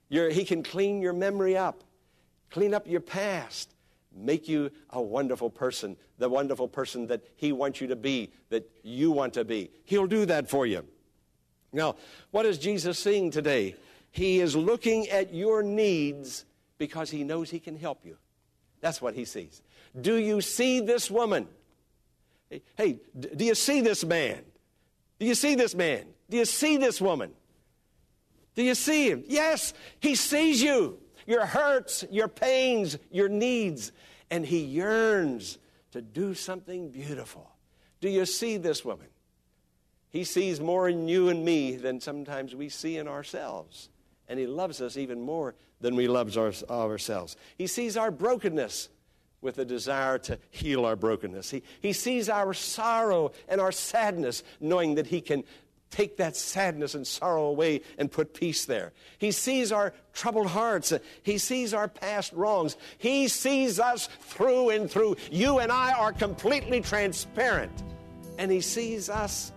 You're, 0.10 0.30
he 0.30 0.44
can 0.44 0.62
clean 0.62 1.02
your 1.02 1.14
memory 1.14 1.58
up, 1.58 1.84
clean 2.52 2.74
up 2.74 2.86
your 2.86 3.00
past, 3.02 3.74
make 4.16 4.48
you 4.48 4.70
a 4.90 5.02
wonderful 5.02 5.50
person, 5.50 5.96
the 6.18 6.30
wonderful 6.30 6.68
person 6.68 7.08
that 7.08 7.22
He 7.36 7.52
wants 7.52 7.82
you 7.82 7.88
to 7.88 7.96
be, 7.96 8.32
that 8.50 8.70
you 8.84 9.12
want 9.12 9.34
to 9.34 9.46
be. 9.46 9.72
He'll 9.86 10.08
do 10.08 10.26
that 10.26 10.50
for 10.50 10.68
you. 10.68 10.86
Now, 11.72 11.96
what 12.32 12.46
is 12.46 12.58
Jesus 12.58 13.00
seeing 13.00 13.32
today? 13.32 13.76
He 14.14 14.40
is 14.40 14.56
looking 14.56 15.10
at 15.10 15.34
your 15.34 15.64
needs 15.64 16.46
because 16.78 17.10
He 17.10 17.24
knows 17.24 17.50
He 17.50 17.60
can 17.60 17.76
help 17.76 18.06
you. 18.06 18.16
That's 18.80 19.02
what 19.02 19.16
He 19.16 19.26
sees. 19.26 19.62
Do 20.00 20.16
you 20.16 20.40
see 20.40 20.80
this 20.80 21.10
woman? 21.10 21.48
Hey, 22.76 23.00
do 23.20 23.44
you 23.44 23.56
see 23.56 23.82
this 23.82 24.06
man? 24.06 24.44
Do 25.20 25.26
you 25.26 25.34
see 25.34 25.56
this 25.56 25.74
man? 25.74 26.06
Do 26.30 26.38
you 26.38 26.46
see 26.46 26.78
this 26.78 27.02
woman? 27.02 27.32
Do 28.54 28.62
you 28.62 28.76
see 28.76 29.10
him? 29.10 29.24
Yes, 29.28 29.74
he 30.00 30.14
sees 30.14 30.62
you, 30.62 31.00
your 31.26 31.46
hurts, 31.48 32.06
your 32.12 32.28
pains, 32.28 33.00
your 33.10 33.30
needs, 33.30 33.92
and 34.30 34.46
he 34.46 34.60
yearns 34.60 35.58
to 35.92 36.04
do 36.04 36.36
something 36.36 36.92
beautiful. 36.92 37.50
Do 38.00 38.10
you 38.10 38.28
see 38.28 38.58
this 38.58 38.86
woman? 38.86 39.08
He 40.10 40.24
sees 40.24 40.60
more 40.60 40.88
in 40.88 41.08
you 41.08 41.30
and 41.30 41.44
me 41.44 41.76
than 41.78 42.00
sometimes 42.00 42.54
we 42.54 42.70
see 42.70 42.98
in 42.98 43.08
ourselves. 43.08 43.90
And 44.34 44.40
he 44.40 44.48
loves 44.48 44.82
us 44.82 44.98
even 44.98 45.22
more 45.22 45.54
than 45.80 45.96
we 45.96 46.08
love 46.08 46.36
our, 46.40 46.52
ourselves. 46.72 47.38
He 47.56 47.68
sees 47.68 47.96
our 47.96 48.10
brokenness 48.10 48.90
with 49.42 49.60
a 49.60 49.64
desire 49.64 50.18
to 50.18 50.40
heal 50.50 50.86
our 50.86 50.96
brokenness. 50.96 51.52
He, 51.52 51.62
he 51.82 51.94
sees 51.94 52.30
our 52.30 52.52
sorrow 52.56 53.32
and 53.48 53.62
our 53.62 53.72
sadness, 53.72 54.42
knowing 54.60 54.96
that 54.96 55.06
he 55.06 55.22
can 55.22 55.44
take 55.92 56.18
that 56.18 56.36
sadness 56.36 56.96
and 56.96 57.06
sorrow 57.06 57.46
away 57.46 57.82
and 58.00 58.12
put 58.12 58.34
peace 58.34 58.66
there. 58.66 58.92
He 59.20 59.30
sees 59.30 59.72
our 59.72 59.94
troubled 60.14 60.48
hearts. 60.48 60.92
He 61.22 61.38
sees 61.38 61.76
our 61.76 61.88
past 61.88 62.34
wrongs. 62.34 62.76
He 62.98 63.28
sees 63.28 63.80
us 63.80 64.10
through 64.22 64.72
and 64.72 64.90
through. 64.90 65.18
You 65.30 65.60
and 65.60 65.72
I 65.72 65.94
are 65.94 66.12
completely 66.12 66.82
transparent. 66.82 67.84
And 68.40 68.52
He 68.52 68.62
sees 68.62 69.12
us 69.12 69.52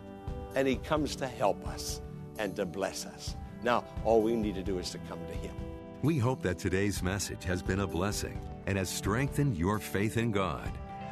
and 0.55 0.69
He 0.69 0.77
comes 0.77 1.17
to 1.17 1.27
help 1.27 1.67
us 1.67 2.03
and 2.39 2.55
to 2.57 2.67
bless 2.67 3.07
us. 3.07 3.35
Now, 3.67 3.83
all 4.05 4.23
we 4.23 4.37
need 4.37 4.55
to 4.55 4.63
do 4.63 4.79
is 4.79 4.91
to 4.91 4.99
come 5.09 5.19
to 5.27 5.35
Him. 5.35 5.53
We 6.03 6.19
hope 6.19 6.41
that 6.43 6.57
today's 6.57 7.03
message 7.03 7.43
has 7.47 7.63
been 7.63 7.81
a 7.81 7.87
blessing 7.87 8.41
and 8.69 8.79
has 8.79 8.89
strengthened 8.89 9.57
your 9.57 9.81
faith 9.81 10.19
in 10.19 10.31
God. 10.31 10.71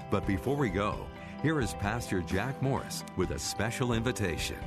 But 0.09 0.25
before 0.25 0.55
we 0.55 0.69
go, 0.69 1.05
here 1.43 1.61
is 1.61 1.75
Pastor 1.75 2.21
Jack 2.21 2.63
Morris 2.63 3.03
with 3.17 3.33
a 3.33 3.41
special 3.41 3.93
invitation. 3.93 4.59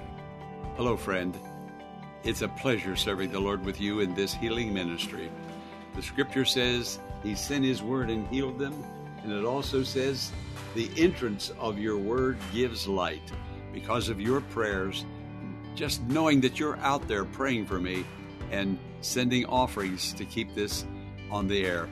Hello, 0.75 0.97
friend. 0.97 1.39
It's 2.25 2.41
a 2.41 2.49
pleasure 2.49 2.97
serving 2.97 3.31
the 3.31 3.39
Lord 3.39 3.63
with 3.63 3.79
you 3.79 4.01
in 4.01 4.13
this 4.13 4.33
healing 4.33 4.73
ministry. 4.73 5.31
The 5.95 6.01
scripture 6.01 6.43
says 6.43 6.99
He 7.23 7.35
sent 7.35 7.63
His 7.63 7.81
word 7.81 8.09
and 8.09 8.27
healed 8.27 8.59
them, 8.59 8.83
and 9.23 9.31
it 9.31 9.45
also 9.45 9.81
says 9.83 10.33
the 10.75 10.91
entrance 10.97 11.53
of 11.57 11.79
your 11.79 11.97
word 11.97 12.37
gives 12.51 12.85
light. 12.85 13.31
Because 13.71 14.09
of 14.09 14.19
your 14.19 14.41
prayers, 14.41 15.05
just 15.77 16.01
knowing 16.07 16.41
that 16.41 16.59
you're 16.59 16.77
out 16.79 17.07
there 17.07 17.23
praying 17.23 17.67
for 17.67 17.79
me 17.79 18.03
and 18.51 18.79
sending 19.01 19.45
offerings 19.45 20.11
to 20.11 20.25
keep 20.25 20.53
this 20.55 20.85
on 21.29 21.47
the 21.47 21.63
air, 21.63 21.87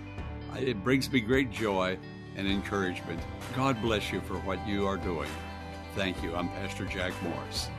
it 0.58 0.84
brings 0.84 1.10
me 1.12 1.20
great 1.20 1.52
joy 1.52 1.98
and 2.36 2.48
encouragement. 2.48 3.22
God 3.56 3.80
bless 3.82 4.12
you 4.12 4.22
for 4.22 4.36
what 4.40 4.68
you 4.68 4.88
are 4.88 4.98
doing. 4.98 5.30
Thank 5.96 6.22
you. 6.24 6.36
I'm 6.36 6.50
Pastor 6.50 6.86
Jack 6.86 7.14
Morris. 7.22 7.70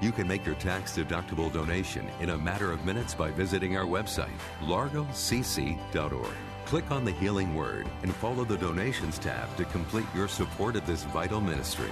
You 0.00 0.12
can 0.12 0.26
make 0.26 0.46
your 0.46 0.54
tax 0.54 0.96
deductible 0.96 1.52
donation 1.52 2.08
in 2.20 2.30
a 2.30 2.38
matter 2.38 2.72
of 2.72 2.86
minutes 2.86 3.14
by 3.14 3.30
visiting 3.30 3.76
our 3.76 3.84
website, 3.84 4.30
largocc.org. 4.62 6.34
Click 6.64 6.90
on 6.90 7.04
the 7.04 7.12
Healing 7.12 7.54
Word 7.54 7.86
and 8.02 8.14
follow 8.14 8.44
the 8.44 8.56
Donations 8.56 9.18
tab 9.18 9.54
to 9.58 9.66
complete 9.66 10.06
your 10.14 10.28
support 10.28 10.74
of 10.76 10.86
this 10.86 11.04
vital 11.04 11.40
ministry. 11.40 11.90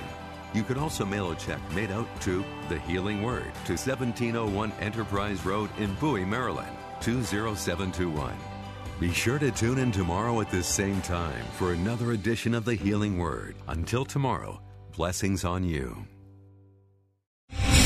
You 0.55 0.63
can 0.63 0.79
also 0.79 1.05
mail 1.05 1.31
a 1.31 1.37
check 1.37 1.61
made 1.73 1.91
out 1.91 2.09
to 2.23 2.45
The 2.69 2.79
Healing 2.81 3.23
Word 3.23 3.53
to 3.67 3.73
1701 3.73 4.73
Enterprise 4.81 5.45
Road 5.45 5.71
in 5.79 5.95
Bowie, 5.97 6.25
Maryland, 6.25 6.77
20721. 7.01 8.35
Be 8.99 9.13
sure 9.13 9.39
to 9.39 9.51
tune 9.51 9.79
in 9.79 9.93
tomorrow 9.93 10.41
at 10.41 10.51
this 10.51 10.67
same 10.67 11.01
time 11.03 11.45
for 11.57 11.73
another 11.73 12.13
edition 12.13 12.55
of 12.55 12.65
The 12.65 12.75
Healing 12.75 13.19
Word. 13.19 13.57
Until 13.69 14.05
tomorrow, 14.05 14.61
blessings 14.97 15.45
on 15.45 15.63
you. 15.65 16.05